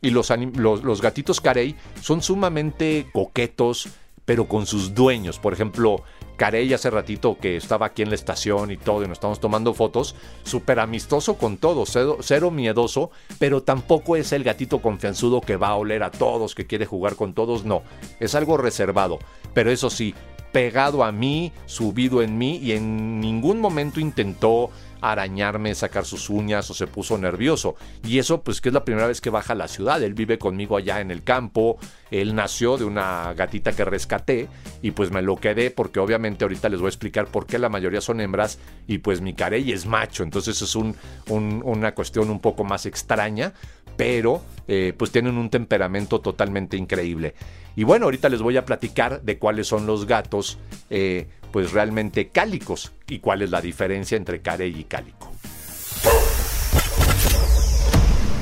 Y 0.00 0.10
los, 0.10 0.30
los 0.56 1.00
gatitos 1.00 1.40
carey 1.40 1.76
son 2.00 2.20
sumamente 2.20 3.06
coquetos, 3.12 3.88
pero 4.24 4.46
con 4.46 4.66
sus 4.66 4.94
dueños. 4.94 5.38
Por 5.38 5.54
ejemplo, 5.54 6.04
Carey 6.36 6.72
hace 6.72 6.90
ratito 6.90 7.38
que 7.40 7.56
estaba 7.56 7.86
aquí 7.86 8.02
en 8.02 8.08
la 8.08 8.14
estación 8.14 8.70
y 8.70 8.76
todo, 8.76 9.04
y 9.04 9.08
nos 9.08 9.16
estamos 9.16 9.40
tomando 9.40 9.74
fotos, 9.74 10.14
súper 10.42 10.80
amistoso 10.80 11.34
con 11.34 11.56
todos, 11.56 11.96
cero, 12.20 12.50
miedoso, 12.50 13.10
pero 13.38 13.62
tampoco 13.62 14.16
es 14.16 14.32
el 14.32 14.44
gatito 14.44 14.80
confianzudo 14.80 15.40
que 15.40 15.56
va 15.56 15.68
a 15.68 15.76
oler 15.76 16.02
a 16.02 16.10
todos, 16.10 16.54
que 16.54 16.66
quiere 16.66 16.86
jugar 16.86 17.16
con 17.16 17.34
todos, 17.34 17.64
no, 17.64 17.82
es 18.20 18.34
algo 18.34 18.56
reservado, 18.56 19.18
pero 19.52 19.70
eso 19.70 19.90
sí, 19.90 20.14
pegado 20.52 21.02
a 21.02 21.10
mí, 21.10 21.52
subido 21.66 22.22
en 22.22 22.38
mí 22.38 22.58
y 22.58 22.72
en 22.72 23.20
ningún 23.20 23.60
momento 23.60 23.98
intentó 23.98 24.70
arañarme, 25.10 25.74
sacar 25.74 26.04
sus 26.04 26.30
uñas 26.30 26.70
o 26.70 26.74
se 26.74 26.86
puso 26.86 27.18
nervioso. 27.18 27.76
Y 28.06 28.18
eso 28.18 28.42
pues 28.42 28.60
que 28.60 28.68
es 28.70 28.72
la 28.72 28.84
primera 28.84 29.06
vez 29.06 29.20
que 29.20 29.30
baja 29.30 29.52
a 29.52 29.56
la 29.56 29.68
ciudad. 29.68 30.02
Él 30.02 30.14
vive 30.14 30.38
conmigo 30.38 30.76
allá 30.76 31.00
en 31.00 31.10
el 31.10 31.22
campo. 31.22 31.78
Él 32.10 32.34
nació 32.34 32.76
de 32.76 32.84
una 32.84 33.32
gatita 33.34 33.72
que 33.72 33.84
rescaté 33.84 34.48
y 34.82 34.92
pues 34.92 35.10
me 35.10 35.22
lo 35.22 35.36
quedé 35.36 35.70
porque 35.70 36.00
obviamente 36.00 36.44
ahorita 36.44 36.68
les 36.68 36.80
voy 36.80 36.86
a 36.86 36.90
explicar 36.90 37.26
por 37.26 37.46
qué 37.46 37.58
la 37.58 37.68
mayoría 37.68 38.00
son 38.00 38.20
hembras 38.20 38.58
y 38.86 38.98
pues 38.98 39.20
mi 39.20 39.34
carey 39.34 39.72
es 39.72 39.86
macho. 39.86 40.22
Entonces 40.22 40.60
es 40.62 40.74
un, 40.76 40.96
una 41.28 41.94
cuestión 41.94 42.30
un 42.30 42.40
poco 42.40 42.64
más 42.64 42.86
extraña, 42.86 43.52
pero 43.96 44.42
eh, 44.68 44.94
pues 44.96 45.10
tienen 45.10 45.36
un 45.36 45.50
temperamento 45.50 46.20
totalmente 46.20 46.76
increíble. 46.76 47.34
Y 47.76 47.84
bueno, 47.84 48.06
ahorita 48.06 48.28
les 48.28 48.40
voy 48.40 48.56
a 48.56 48.64
platicar 48.64 49.22
de 49.22 49.38
cuáles 49.38 49.66
son 49.66 49.86
los 49.86 50.06
gatos 50.06 50.58
eh, 50.90 51.26
pues 51.54 51.70
realmente 51.70 52.30
cálicos 52.30 52.90
y 53.06 53.20
cuál 53.20 53.42
es 53.42 53.50
la 53.52 53.60
diferencia 53.60 54.16
entre 54.16 54.42
carey 54.42 54.74
y 54.76 54.82
cálico. 54.82 55.30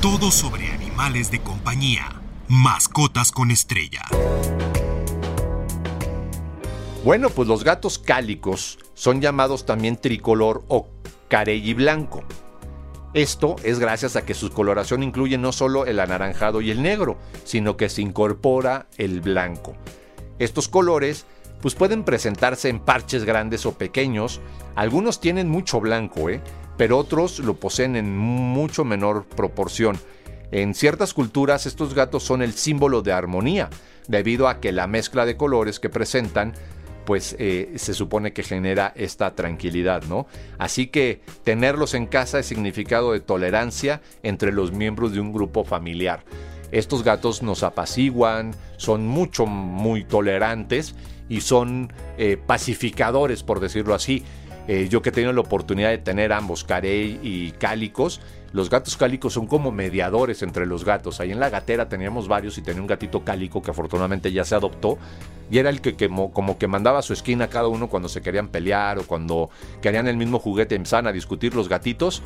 Todo 0.01 0.31
sobre 0.31 0.71
animales 0.71 1.29
de 1.29 1.39
compañía. 1.39 2.23
Mascotas 2.47 3.31
con 3.31 3.51
estrella. 3.51 4.01
Bueno, 7.03 7.29
pues 7.29 7.47
los 7.47 7.63
gatos 7.63 7.99
cálicos 7.99 8.79
son 8.95 9.21
llamados 9.21 9.67
también 9.67 9.97
tricolor 9.97 10.63
o 10.67 10.87
carey 11.27 11.71
blanco. 11.75 12.23
Esto 13.13 13.57
es 13.63 13.77
gracias 13.77 14.15
a 14.15 14.25
que 14.25 14.33
su 14.33 14.49
coloración 14.49 15.03
incluye 15.03 15.37
no 15.37 15.51
solo 15.51 15.85
el 15.85 15.99
anaranjado 15.99 16.61
y 16.61 16.71
el 16.71 16.81
negro, 16.81 17.19
sino 17.43 17.77
que 17.77 17.89
se 17.89 18.01
incorpora 18.01 18.87
el 18.97 19.21
blanco. 19.21 19.75
Estos 20.39 20.67
colores 20.67 21.27
pues 21.63 21.75
pueden 21.75 22.03
presentarse 22.03 22.67
en 22.67 22.81
parches 22.81 23.23
grandes 23.23 23.65
o 23.65 23.71
pequeños. 23.71 24.41
Algunos 24.75 25.21
tienen 25.21 25.47
mucho 25.47 25.79
blanco, 25.79 26.29
¿eh? 26.29 26.41
pero 26.75 26.97
otros 26.97 27.39
lo 27.39 27.53
poseen 27.53 27.95
en 27.95 28.17
mucho 28.17 28.83
menor 28.83 29.23
proporción. 29.25 29.97
En 30.51 30.73
ciertas 30.73 31.13
culturas 31.13 31.65
estos 31.65 31.93
gatos 31.93 32.23
son 32.23 32.41
el 32.41 32.51
símbolo 32.51 33.01
de 33.01 33.13
armonía, 33.13 33.69
debido 34.09 34.49
a 34.49 34.59
que 34.59 34.73
la 34.73 34.87
mezcla 34.87 35.25
de 35.25 35.37
colores 35.37 35.79
que 35.79 35.87
presentan 35.87 36.51
pues 37.05 37.33
eh, 37.39 37.71
se 37.77 37.93
supone 37.93 38.33
que 38.33 38.43
genera 38.43 38.91
esta 38.97 39.33
tranquilidad, 39.33 40.03
¿no? 40.03 40.27
Así 40.57 40.87
que 40.87 41.21
tenerlos 41.45 41.93
en 41.93 42.07
casa 42.07 42.39
es 42.39 42.45
significado 42.45 43.13
de 43.13 43.21
tolerancia 43.21 44.01
entre 44.21 44.51
los 44.51 44.73
miembros 44.73 45.13
de 45.13 45.21
un 45.21 45.31
grupo 45.31 45.63
familiar. 45.63 46.25
Estos 46.73 47.03
gatos 47.03 47.41
nos 47.41 47.63
apaciguan, 47.63 48.53
son 48.75 49.07
mucho, 49.07 49.45
muy 49.45 50.03
tolerantes 50.03 50.95
y 51.29 51.41
son 51.41 51.91
eh, 52.17 52.37
pacificadores, 52.37 53.43
por 53.43 53.59
decirlo 53.59 53.93
así. 53.93 54.23
Eh, 54.67 54.87
yo 54.89 55.01
que 55.01 55.09
he 55.09 55.11
tenido 55.11 55.33
la 55.33 55.41
oportunidad 55.41 55.89
de 55.89 55.97
tener 55.97 56.31
ambos, 56.31 56.63
carey 56.63 57.19
y 57.21 57.51
cálicos, 57.51 58.21
los 58.53 58.69
gatos 58.69 58.95
cálicos 58.95 59.33
son 59.33 59.47
como 59.47 59.71
mediadores 59.71 60.41
entre 60.41 60.65
los 60.65 60.85
gatos. 60.85 61.19
Ahí 61.19 61.31
en 61.31 61.39
la 61.39 61.49
gatera 61.49 61.89
teníamos 61.89 62.27
varios 62.27 62.57
y 62.57 62.61
tenía 62.61 62.81
un 62.81 62.87
gatito 62.87 63.25
cálico 63.25 63.61
que 63.61 63.71
afortunadamente 63.71 64.31
ya 64.31 64.45
se 64.45 64.55
adoptó 64.55 64.99
y 65.49 65.57
era 65.57 65.69
el 65.69 65.81
que, 65.81 65.95
como 66.31 66.57
que 66.57 66.67
mandaba 66.67 67.01
su 67.01 67.13
esquina 67.13 67.45
a 67.45 67.49
cada 67.49 67.67
uno 67.67 67.89
cuando 67.89 68.07
se 68.07 68.21
querían 68.21 68.47
pelear 68.47 68.99
o 68.99 69.03
cuando 69.07 69.49
querían 69.81 70.07
el 70.07 70.17
mismo 70.17 70.39
juguete, 70.39 70.75
empezaban 70.75 71.07
a 71.07 71.11
discutir 71.11 71.55
los 71.55 71.67
gatitos 71.67 72.21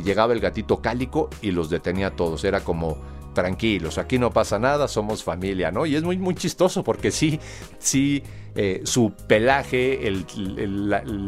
llegaba 0.00 0.32
el 0.32 0.40
gatito 0.40 0.80
cálico 0.80 1.28
y 1.42 1.50
los 1.50 1.68
detenía 1.68 2.10
todos. 2.10 2.44
Era 2.44 2.60
como 2.60 2.96
tranquilos, 3.34 3.98
aquí 3.98 4.18
no 4.18 4.32
pasa 4.32 4.58
nada, 4.58 4.88
somos 4.88 5.24
familia, 5.24 5.70
¿no? 5.70 5.86
Y 5.86 5.96
es 5.96 6.02
muy, 6.02 6.18
muy 6.18 6.34
chistoso 6.34 6.82
porque 6.84 7.10
sí, 7.10 7.40
sí, 7.78 8.22
eh, 8.54 8.82
su 8.84 9.12
pelaje, 9.26 10.06
el, 10.06 10.26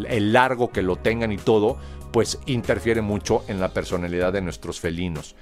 el, 0.08 0.32
largo 0.32 0.70
que 0.70 0.82
lo 0.82 0.96
tengan 0.96 1.32
y 1.32 1.38
todo, 1.38 1.78
pues 2.12 2.38
interfiere 2.46 3.00
mucho 3.00 3.44
en 3.48 3.60
la 3.60 3.68
personalidad 3.68 4.32
de 4.32 4.42
nuestros 4.42 4.80
felinos. 4.80 5.34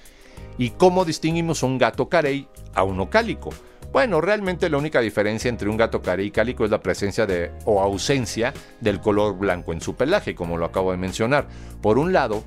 ¿Y 0.59 0.71
cómo 0.71 1.05
distinguimos 1.05 1.63
un 1.63 1.79
gato 1.79 2.09
carey 2.09 2.47
a 2.75 2.85
uno 2.85 3.11
cálico? 3.11 3.51
Bueno, 3.93 4.23
realmente 4.23 4.71
la 4.71 4.79
única 4.79 5.01
diferencia 5.01 5.51
entre 5.51 5.69
un 5.69 5.77
gato 5.77 6.01
carey 6.01 6.29
y 6.29 6.31
cálico 6.31 6.65
es 6.65 6.71
la 6.71 6.81
presencia 6.81 7.27
de 7.27 7.53
o 7.67 7.83
ausencia 7.83 8.55
del 8.81 9.01
color 9.01 9.37
blanco 9.37 9.73
en 9.75 9.83
su 9.83 9.95
pelaje, 9.95 10.35
como 10.35 10.57
lo 10.57 10.65
acabo 10.65 10.93
de 10.93 10.97
mencionar. 10.97 11.47
Por 11.83 11.99
un 11.99 12.13
lado, 12.13 12.43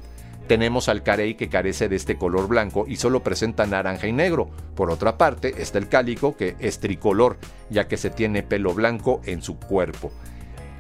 tenemos 0.48 0.90
al 0.90 1.04
carey 1.04 1.36
que 1.36 1.50
carece 1.50 1.90
de 1.90 1.96
este 1.96 2.18
color 2.18 2.48
blanco 2.48 2.86
y 2.88 2.98
solo 2.98 3.24
presenta 3.24 3.66
naranja 3.66 4.08
y 4.08 4.12
negro. 4.12 4.50
Por 4.76 4.92
otra 4.92 5.18
parte, 5.18 5.62
está 5.62 5.78
el 5.78 5.90
cálico 5.90 6.36
que 6.38 6.56
es 6.60 6.80
tricolor, 6.80 7.38
ya 7.70 7.88
que 7.88 7.98
se 7.98 8.10
tiene 8.10 8.44
pelo 8.44 8.74
blanco 8.74 9.22
en 9.26 9.42
su 9.42 9.60
cuerpo. 9.60 10.12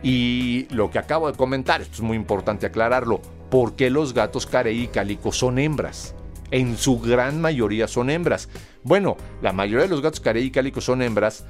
Y 0.03 0.67
lo 0.69 0.91
que 0.91 0.99
acabo 0.99 1.31
de 1.31 1.37
comentar, 1.37 1.81
esto 1.81 1.95
es 1.95 2.01
muy 2.01 2.15
importante 2.15 2.67
aclararlo, 2.67 3.21
¿por 3.49 3.75
qué 3.75 3.89
los 3.89 4.13
gatos 4.13 4.45
carey 4.45 4.83
y 4.83 4.87
cálico 4.87 5.31
son 5.31 5.57
hembras? 5.57 6.13
En 6.51 6.77
su 6.77 6.99
gran 6.99 7.41
mayoría 7.41 7.87
son 7.87 8.11
hembras. 8.11 8.49
Bueno, 8.83 9.17
la 9.41 9.51
mayoría 9.51 9.85
de 9.85 9.89
los 9.89 10.01
gatos 10.01 10.19
carey 10.19 10.45
y 10.45 10.51
cálico 10.51 10.79
son 10.79 11.01
hembras 11.01 11.45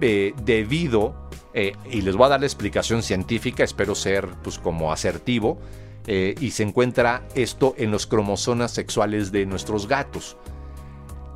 eh, 0.00 0.34
debido, 0.44 1.28
eh, 1.54 1.74
y 1.90 2.02
les 2.02 2.16
voy 2.16 2.26
a 2.26 2.30
dar 2.30 2.40
la 2.40 2.46
explicación 2.46 3.02
científica, 3.02 3.62
espero 3.62 3.94
ser 3.94 4.28
pues 4.42 4.58
como 4.58 4.92
asertivo, 4.92 5.58
eh, 6.06 6.34
y 6.40 6.52
se 6.52 6.62
encuentra 6.62 7.26
esto 7.34 7.74
en 7.76 7.90
los 7.90 8.06
cromosomas 8.06 8.70
sexuales 8.70 9.32
de 9.32 9.46
nuestros 9.46 9.88
gatos. 9.88 10.36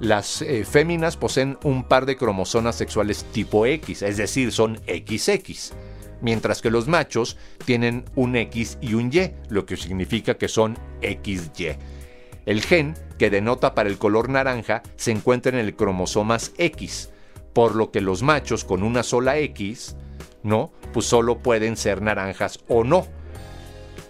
Las 0.00 0.42
eh, 0.42 0.64
féminas 0.64 1.16
poseen 1.16 1.58
un 1.62 1.84
par 1.84 2.06
de 2.06 2.16
cromosomas 2.16 2.76
sexuales 2.76 3.24
tipo 3.32 3.66
X, 3.66 4.02
es 4.02 4.16
decir, 4.16 4.50
son 4.50 4.78
XX, 4.88 5.72
mientras 6.20 6.62
que 6.62 6.70
los 6.70 6.88
machos 6.88 7.36
tienen 7.64 8.04
un 8.14 8.34
X 8.34 8.78
y 8.80 8.94
un 8.94 9.12
Y, 9.12 9.32
lo 9.48 9.66
que 9.66 9.76
significa 9.76 10.34
que 10.38 10.48
son 10.48 10.78
XY. 11.02 11.76
El 12.46 12.62
gen 12.62 12.94
que 13.18 13.30
denota 13.30 13.74
para 13.74 13.88
el 13.88 13.98
color 13.98 14.28
naranja 14.28 14.82
se 14.96 15.12
encuentra 15.12 15.52
en 15.52 15.64
el 15.64 15.76
cromosomas 15.76 16.52
X, 16.58 17.10
por 17.52 17.76
lo 17.76 17.92
que 17.92 18.00
los 18.00 18.22
machos 18.22 18.64
con 18.64 18.82
una 18.82 19.02
sola 19.02 19.38
X, 19.38 19.96
¿no? 20.42 20.72
Pues 20.92 21.06
solo 21.06 21.38
pueden 21.38 21.76
ser 21.76 22.02
naranjas 22.02 22.58
o 22.68 22.82
no 22.82 23.06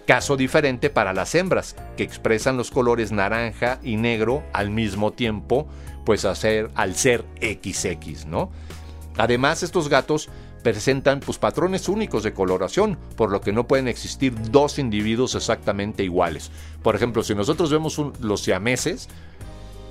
Caso 0.05 0.35
diferente 0.35 0.89
para 0.89 1.13
las 1.13 1.33
hembras, 1.35 1.75
que 1.95 2.03
expresan 2.03 2.57
los 2.57 2.71
colores 2.71 3.11
naranja 3.11 3.79
y 3.83 3.95
negro 3.95 4.43
al 4.51 4.69
mismo 4.69 5.13
tiempo, 5.13 5.67
pues 6.05 6.25
al 6.25 6.35
ser 6.35 6.69
XX, 7.41 8.25
¿no? 8.25 8.51
Además, 9.17 9.63
estos 9.63 9.89
gatos 9.89 10.29
presentan 10.63 11.19
pues, 11.19 11.37
patrones 11.37 11.87
únicos 11.89 12.23
de 12.23 12.33
coloración, 12.33 12.97
por 13.15 13.31
lo 13.31 13.41
que 13.41 13.51
no 13.51 13.67
pueden 13.67 13.87
existir 13.87 14.33
dos 14.49 14.79
individuos 14.79 15.35
exactamente 15.35 16.03
iguales. 16.03 16.51
Por 16.81 16.95
ejemplo, 16.95 17.21
si 17.23 17.35
nosotros 17.35 17.69
vemos 17.69 18.01
los 18.19 18.41
siameses, 18.41 19.09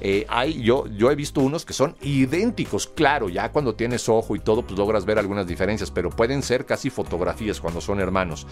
eh, 0.04 0.26
hay, 0.28 0.60
yo, 0.60 0.88
yo 0.88 1.12
he 1.12 1.14
visto 1.14 1.40
unos 1.40 1.64
que 1.64 1.72
son 1.72 1.94
idénticos, 2.02 2.88
claro, 2.88 3.28
ya 3.28 3.52
cuando 3.52 3.76
tienes 3.76 4.08
ojo 4.08 4.34
y 4.34 4.40
todo, 4.40 4.62
pues 4.62 4.76
logras 4.76 5.04
ver 5.04 5.16
algunas 5.16 5.46
diferencias, 5.46 5.92
pero 5.92 6.10
pueden 6.10 6.42
ser 6.42 6.66
casi 6.66 6.90
fotografías 6.90 7.60
cuando 7.60 7.80
son 7.80 8.00
hermanos. 8.00 8.48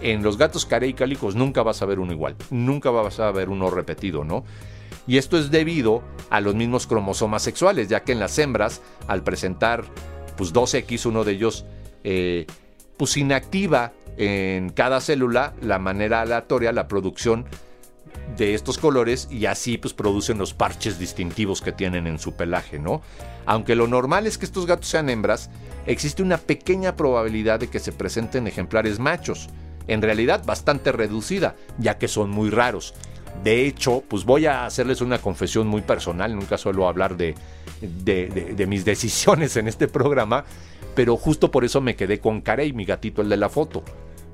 En 0.00 0.22
los 0.22 0.38
gatos 0.38 0.64
carey 0.64 0.94
cálicos 0.94 1.34
nunca 1.34 1.62
vas 1.62 1.82
a 1.82 1.84
ver 1.84 1.98
uno 1.98 2.14
igual, 2.14 2.34
nunca 2.48 2.88
vas 2.88 3.20
a 3.20 3.30
ver 3.30 3.50
uno 3.50 3.68
repetido, 3.68 4.24
¿no? 4.24 4.44
Y 5.06 5.18
esto 5.18 5.36
es 5.36 5.50
debido 5.50 6.02
a 6.30 6.40
los 6.40 6.54
mismos 6.54 6.86
cromosomas 6.86 7.42
sexuales, 7.42 7.88
ya 7.88 8.02
que 8.02 8.12
en 8.12 8.18
las 8.18 8.38
hembras, 8.38 8.80
al 9.06 9.22
presentar 9.22 9.84
pues 10.38 10.54
2X, 10.54 11.04
uno 11.04 11.24
de 11.24 11.32
ellos 11.32 11.66
eh, 12.04 12.46
pues 12.96 13.18
inactiva 13.18 13.92
en 14.16 14.70
cada 14.70 15.02
célula 15.02 15.52
la 15.60 15.78
manera 15.78 16.22
aleatoria 16.22 16.72
la 16.72 16.88
producción 16.88 17.44
de 18.36 18.54
estos 18.54 18.78
colores 18.78 19.28
y 19.30 19.46
así 19.46 19.78
pues 19.78 19.94
producen 19.94 20.38
los 20.38 20.54
parches 20.54 20.98
distintivos 20.98 21.62
que 21.62 21.72
tienen 21.72 22.06
en 22.06 22.18
su 22.18 22.34
pelaje, 22.34 22.78
¿no? 22.78 23.02
Aunque 23.46 23.74
lo 23.74 23.86
normal 23.86 24.26
es 24.26 24.38
que 24.38 24.44
estos 24.44 24.66
gatos 24.66 24.88
sean 24.88 25.08
hembras, 25.08 25.50
existe 25.86 26.22
una 26.22 26.38
pequeña 26.38 26.96
probabilidad 26.96 27.60
de 27.60 27.68
que 27.68 27.78
se 27.78 27.92
presenten 27.92 28.46
ejemplares 28.46 28.98
machos, 28.98 29.48
en 29.88 30.02
realidad 30.02 30.44
bastante 30.44 30.92
reducida, 30.92 31.56
ya 31.78 31.98
que 31.98 32.08
son 32.08 32.30
muy 32.30 32.50
raros. 32.50 32.94
De 33.44 33.66
hecho, 33.66 34.02
pues 34.08 34.24
voy 34.24 34.46
a 34.46 34.66
hacerles 34.66 35.00
una 35.00 35.18
confesión 35.18 35.66
muy 35.66 35.82
personal, 35.82 36.34
nunca 36.34 36.58
suelo 36.58 36.88
hablar 36.88 37.16
de, 37.16 37.34
de, 37.80 38.66
mis 38.66 38.84
decisiones 38.84 39.56
en 39.56 39.68
este 39.68 39.88
programa, 39.88 40.44
pero 40.94 41.16
justo 41.16 41.50
por 41.50 41.64
eso 41.64 41.80
me 41.80 41.96
quedé 41.96 42.18
con 42.18 42.40
Carey, 42.40 42.72
mi 42.72 42.84
gatito, 42.84 43.22
el 43.22 43.28
de 43.28 43.36
la 43.36 43.48
foto 43.48 43.84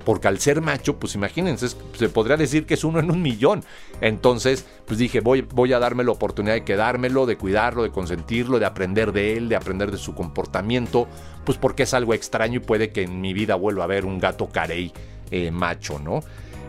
porque 0.04 0.28
al 0.28 0.38
ser 0.38 0.60
macho, 0.60 0.98
pues 0.98 1.14
imagínense, 1.14 1.68
se 1.68 2.08
podría 2.08 2.36
decir 2.36 2.66
que 2.66 2.74
es 2.74 2.84
uno 2.84 3.00
en 3.00 3.10
un 3.10 3.22
millón. 3.22 3.64
Entonces, 4.00 4.66
pues 4.86 4.98
dije, 4.98 5.20
voy, 5.20 5.72
a 5.72 5.78
darme 5.78 6.04
la 6.04 6.12
oportunidad 6.12 6.54
de 6.54 6.64
quedármelo, 6.64 7.26
de 7.26 7.36
cuidarlo, 7.36 7.82
de 7.82 7.90
consentirlo, 7.90 8.58
de 8.58 8.66
aprender 8.66 9.12
de 9.12 9.36
él, 9.36 9.48
de 9.48 9.56
aprender 9.56 9.90
de 9.90 9.98
su 9.98 10.14
comportamiento, 10.14 11.08
pues 11.44 11.58
porque 11.58 11.84
es 11.84 11.94
algo 11.94 12.14
extraño 12.14 12.56
y 12.56 12.60
puede 12.60 12.90
que 12.90 13.02
en 13.02 13.20
mi 13.20 13.32
vida 13.32 13.54
vuelva 13.54 13.84
a 13.84 13.88
ver 13.88 14.04
un 14.04 14.18
gato 14.18 14.48
carey 14.48 14.92
eh, 15.30 15.50
macho, 15.50 15.98
¿no? 15.98 16.20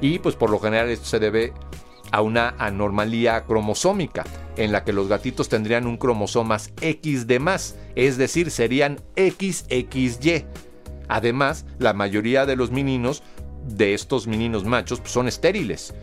Y 0.01 0.19
pues 0.19 0.35
por 0.35 0.49
lo 0.49 0.59
general 0.59 0.89
esto 0.89 1.05
se 1.05 1.19
debe 1.19 1.53
a 2.11 2.21
una 2.21 2.55
anormalía 2.59 3.43
cromosómica, 3.45 4.23
en 4.55 4.71
la 4.71 4.83
que 4.83 4.93
los 4.93 5.07
gatitos 5.07 5.49
tendrían 5.49 5.87
un 5.87 5.97
cromosomas 5.97 6.71
X 6.79 7.25
de 7.25 7.39
más, 7.39 7.75
es 7.95 8.17
decir, 8.17 8.51
serían 8.51 8.99
XXY 9.15 10.45
Además, 11.07 11.65
la 11.79 11.93
mayoría 11.93 12.45
de 12.45 12.55
los 12.55 12.71
meninos, 12.71 13.23
de 13.67 13.93
estos 13.93 14.27
meninos 14.27 14.65
machos, 14.65 14.99
pues, 14.99 15.11
son 15.11 15.27
estériles, 15.27 15.93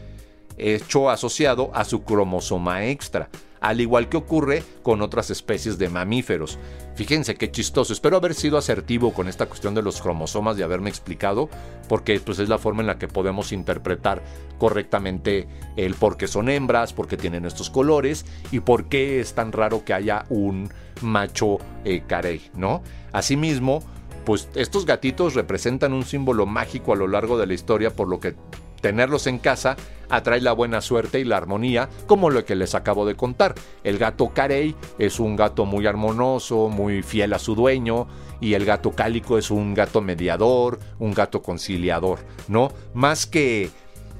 hecho 0.56 1.10
asociado 1.10 1.70
a 1.74 1.84
su 1.84 2.02
cromosoma 2.02 2.86
extra, 2.86 3.28
al 3.60 3.80
igual 3.80 4.08
que 4.08 4.16
ocurre 4.16 4.62
con 4.82 5.02
otras 5.02 5.30
especies 5.30 5.78
de 5.78 5.88
mamíferos. 5.88 6.58
Fíjense 6.94 7.34
qué 7.34 7.50
chistoso, 7.50 7.92
espero 7.92 8.16
haber 8.16 8.34
sido 8.34 8.58
asertivo 8.58 9.12
con 9.12 9.28
esta 9.28 9.46
cuestión 9.46 9.74
de 9.74 9.82
los 9.82 10.00
cromosomas 10.00 10.58
y 10.58 10.62
haberme 10.62 10.90
explicado, 10.90 11.48
porque 11.88 12.20
pues, 12.20 12.38
es 12.38 12.48
la 12.48 12.58
forma 12.58 12.80
en 12.80 12.86
la 12.86 12.98
que 12.98 13.08
podemos 13.08 13.52
interpretar 13.52 14.22
correctamente 14.58 15.46
el 15.76 15.94
por 15.94 16.16
qué 16.16 16.26
son 16.26 16.48
hembras, 16.48 16.92
por 16.92 17.06
qué 17.06 17.16
tienen 17.16 17.44
estos 17.44 17.70
colores 17.70 18.26
y 18.50 18.60
por 18.60 18.88
qué 18.88 19.20
es 19.20 19.34
tan 19.34 19.52
raro 19.52 19.84
que 19.84 19.94
haya 19.94 20.24
un 20.28 20.70
macho 21.02 21.58
eh, 21.84 22.02
carey, 22.06 22.50
¿no? 22.54 22.82
Asimismo, 23.12 23.82
pues 24.24 24.48
estos 24.54 24.87
gatitos 24.87 25.35
representan 25.35 25.92
un 25.92 26.04
símbolo 26.04 26.46
mágico 26.46 26.92
a 26.92 26.96
lo 26.96 27.09
largo 27.09 27.38
de 27.38 27.46
la 27.46 27.54
historia, 27.54 27.90
por 27.90 28.09
lo 28.09 28.20
que 28.20 28.35
tenerlos 28.80 29.26
en 29.26 29.38
casa 29.38 29.76
atrae 30.09 30.40
la 30.40 30.52
buena 30.52 30.80
suerte 30.80 31.20
y 31.20 31.24
la 31.24 31.37
armonía, 31.37 31.88
como 32.06 32.30
lo 32.30 32.44
que 32.44 32.56
les 32.56 32.74
acabo 32.74 33.06
de 33.06 33.14
contar. 33.14 33.54
El 33.85 33.98
gato 33.98 34.30
carey 34.30 34.74
es 34.98 35.20
un 35.20 35.37
gato 35.37 35.64
muy 35.64 35.87
armonioso, 35.87 36.68
muy 36.68 37.02
fiel 37.02 37.33
a 37.33 37.38
su 37.38 37.54
dueño, 37.54 38.09
y 38.40 38.54
el 38.54 38.64
gato 38.64 38.90
cálico 38.92 39.38
es 39.38 39.50
un 39.50 39.74
gato 39.74 40.00
mediador, 40.00 40.80
un 40.98 41.12
gato 41.12 41.42
conciliador, 41.42 42.20
¿no? 42.48 42.72
Más 42.94 43.26
que 43.26 43.70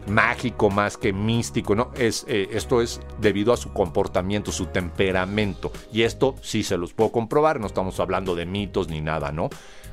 mágico, 0.07 0.71
más 0.71 0.97
que 0.97 1.13
místico, 1.13 1.75
¿no? 1.75 1.91
Es, 1.97 2.25
eh, 2.29 2.49
esto 2.53 2.81
es 2.81 3.01
debido 3.19 3.53
a 3.53 3.57
su 3.57 3.73
comportamiento, 3.73 4.53
su 4.53 4.67
temperamento. 4.67 5.73
Y 5.93 6.03
esto 6.03 6.35
sí 6.43 6.63
se 6.63 6.77
los 6.77 6.93
puedo 6.93 7.11
comprobar, 7.13 7.61
no 7.61 7.67
estamos 7.67 7.99
hablando 8.01 8.35
de 8.35 8.47
mitos 8.47 8.89
ni 8.89 9.01
nada, 9.01 9.33
¿no? 9.33 9.51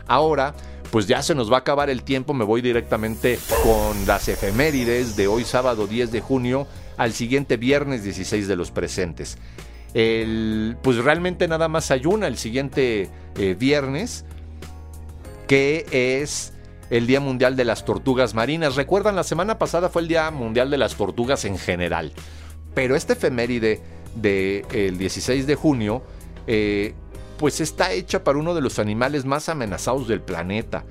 Ahora, 0.08 0.56
pues 0.92 1.08
ya 1.08 1.22
se 1.22 1.36
nos 1.36 1.52
va 1.52 1.58
a 1.58 1.60
acabar 1.60 1.90
el 1.90 2.04
tiempo, 2.04 2.34
me 2.34 2.46
voy 2.46 2.62
directamente 2.62 3.40
con 3.64 4.06
las 4.06 4.28
efemérides 4.28 5.16
de 5.16 5.28
hoy 5.28 5.44
sábado 5.44 5.88
10 5.88 6.12
de 6.12 6.22
junio 6.22 6.68
al 6.98 7.14
siguiente 7.14 7.58
viernes 7.58 8.04
16 8.04 8.48
de 8.48 8.56
los 8.56 8.72
presentes. 8.72 9.38
El, 9.94 10.78
pues 10.82 10.98
realmente 10.98 11.48
nada 11.48 11.68
más 11.68 11.92
ayuna 11.92 12.28
el 12.28 12.38
siguiente 12.38 13.10
eh, 13.36 13.56
viernes, 13.58 14.26
que 15.48 15.86
es 15.92 16.54
el 16.90 17.08
Día 17.08 17.20
Mundial 17.20 17.56
de 17.56 17.66
las 17.66 17.86
Tortugas 17.86 18.34
Marinas. 18.34 18.76
Recuerdan, 18.76 19.16
la 19.16 19.24
semana 19.24 19.58
pasada 19.58 19.90
fue 19.90 20.02
el 20.04 20.08
Día 20.08 20.30
Mundial 20.32 20.70
de 20.70 20.78
las 20.78 20.96
Tortugas 20.96 21.46
en 21.46 21.58
general. 21.58 22.14
Pero 22.74 22.96
este 22.96 23.14
efeméride 23.14 23.82
del 24.16 24.98
16 24.98 25.48
de 25.48 25.56
junio, 25.56 26.04
eh, 26.48 26.94
pues 27.38 27.62
está 27.62 27.92
hecha 27.92 28.24
para 28.24 28.40
uno 28.40 28.54
de 28.56 28.62
los 28.62 28.80
animales 28.80 29.26
más 29.26 29.50
amenazados 29.50 30.08
del 30.08 30.22
planeta 30.22 30.86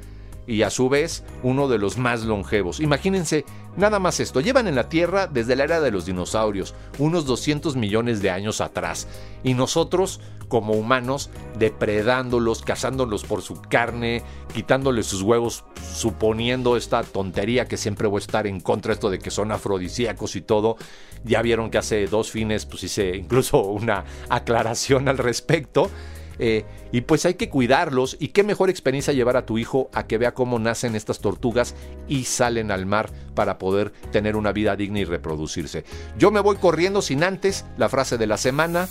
y 0.46 0.62
a 0.62 0.70
su 0.70 0.88
vez 0.88 1.24
uno 1.42 1.68
de 1.68 1.78
los 1.78 1.98
más 1.98 2.22
longevos. 2.22 2.80
Imagínense 2.80 3.44
nada 3.76 3.98
más 3.98 4.20
esto, 4.20 4.40
llevan 4.40 4.68
en 4.68 4.76
la 4.76 4.88
Tierra 4.88 5.26
desde 5.26 5.56
la 5.56 5.64
era 5.64 5.80
de 5.80 5.90
los 5.90 6.06
dinosaurios, 6.06 6.74
unos 6.98 7.26
200 7.26 7.76
millones 7.76 8.22
de 8.22 8.30
años 8.30 8.60
atrás, 8.60 9.08
y 9.42 9.54
nosotros 9.54 10.20
como 10.48 10.74
humanos 10.74 11.30
depredándolos, 11.58 12.62
cazándolos 12.62 13.24
por 13.24 13.42
su 13.42 13.60
carne, 13.62 14.22
quitándoles 14.54 15.06
sus 15.06 15.22
huevos, 15.22 15.64
suponiendo 15.94 16.76
esta 16.76 17.02
tontería 17.02 17.66
que 17.66 17.76
siempre 17.76 18.06
voy 18.06 18.18
a 18.18 18.20
estar 18.20 18.46
en 18.46 18.60
contra 18.60 18.92
esto 18.92 19.10
de 19.10 19.18
que 19.18 19.32
son 19.32 19.50
afrodisíacos 19.50 20.36
y 20.36 20.42
todo. 20.42 20.76
Ya 21.24 21.42
vieron 21.42 21.70
que 21.70 21.78
hace 21.78 22.06
dos 22.06 22.30
fines 22.30 22.64
pues 22.64 22.84
hice 22.84 23.16
incluso 23.16 23.60
una 23.62 24.04
aclaración 24.28 25.08
al 25.08 25.18
respecto. 25.18 25.90
Eh, 26.38 26.64
y 26.92 27.02
pues 27.02 27.24
hay 27.26 27.34
que 27.34 27.48
cuidarlos 27.48 28.16
y 28.20 28.28
qué 28.28 28.42
mejor 28.42 28.70
experiencia 28.70 29.12
llevar 29.12 29.36
a 29.36 29.46
tu 29.46 29.58
hijo 29.58 29.90
a 29.92 30.06
que 30.06 30.18
vea 30.18 30.34
cómo 30.34 30.58
nacen 30.58 30.94
estas 30.94 31.20
tortugas 31.20 31.74
y 32.08 32.24
salen 32.24 32.70
al 32.70 32.86
mar 32.86 33.10
para 33.34 33.58
poder 33.58 33.92
tener 34.12 34.36
una 34.36 34.52
vida 34.52 34.76
digna 34.76 35.00
y 35.00 35.04
reproducirse. 35.04 35.84
Yo 36.18 36.30
me 36.30 36.40
voy 36.40 36.56
corriendo 36.56 37.02
sin 37.02 37.24
antes 37.24 37.64
la 37.76 37.88
frase 37.88 38.18
de 38.18 38.26
la 38.26 38.36
semana. 38.36 38.88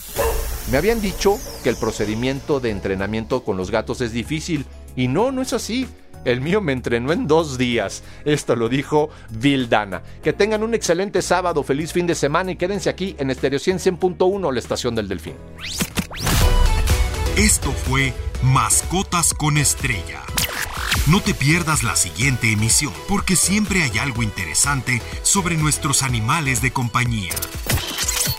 Me 0.72 0.78
habían 0.78 1.02
dicho 1.02 1.38
que 1.64 1.70
el 1.70 1.76
procedimiento 1.76 2.60
de 2.60 2.72
entrenamiento 2.72 3.44
con 3.44 3.58
los 3.58 3.70
gatos 3.70 4.02
es 4.02 4.12
difícil 4.12 4.66
y 4.96 5.08
no, 5.08 5.32
no 5.32 5.42
es 5.42 5.54
así. 5.54 5.88
El 6.26 6.42
mío 6.42 6.60
me 6.60 6.74
entrenó 6.74 7.12
en 7.14 7.28
dos 7.28 7.60
días. 7.60 8.02
Esto 8.26 8.56
lo 8.56 8.68
dijo 8.68 9.10
Vildana. 9.30 10.02
Que 10.24 10.34
tengan 10.34 10.64
un 10.64 10.74
excelente 10.74 11.22
sábado, 11.22 11.62
feliz 11.62 11.94
fin 11.94 12.08
de 12.08 12.16
semana 12.16 12.52
y 12.52 12.56
quédense 12.56 12.90
aquí 12.90 13.16
en 13.20 13.30
Estereo 13.30 13.60
100.1, 13.60 14.52
la 14.52 14.60
estación 14.60 14.96
del 14.96 15.08
Delfín. 15.08 15.36
Esto 17.38 17.74
fue 17.74 18.14
Mascotas 18.44 19.34
con 19.34 19.58
Estrella. 19.58 20.24
No 21.08 21.20
te 21.20 21.34
pierdas 21.34 21.84
la 21.84 21.98
siguiente 21.98 22.50
emisión, 22.50 22.94
porque 23.10 23.36
siempre 23.36 23.84
hay 23.84 23.98
algo 23.98 24.24
interesante 24.24 25.02
sobre 25.22 25.58
nuestros 25.58 26.02
animales 26.02 26.62
de 26.62 26.72
compañía. 26.72 27.36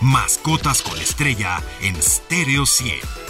Mascotas 0.01 0.81
con 0.81 0.97
Estrella 0.97 1.61
en 1.81 2.01
Stereo 2.01 2.65
100. 2.65 3.26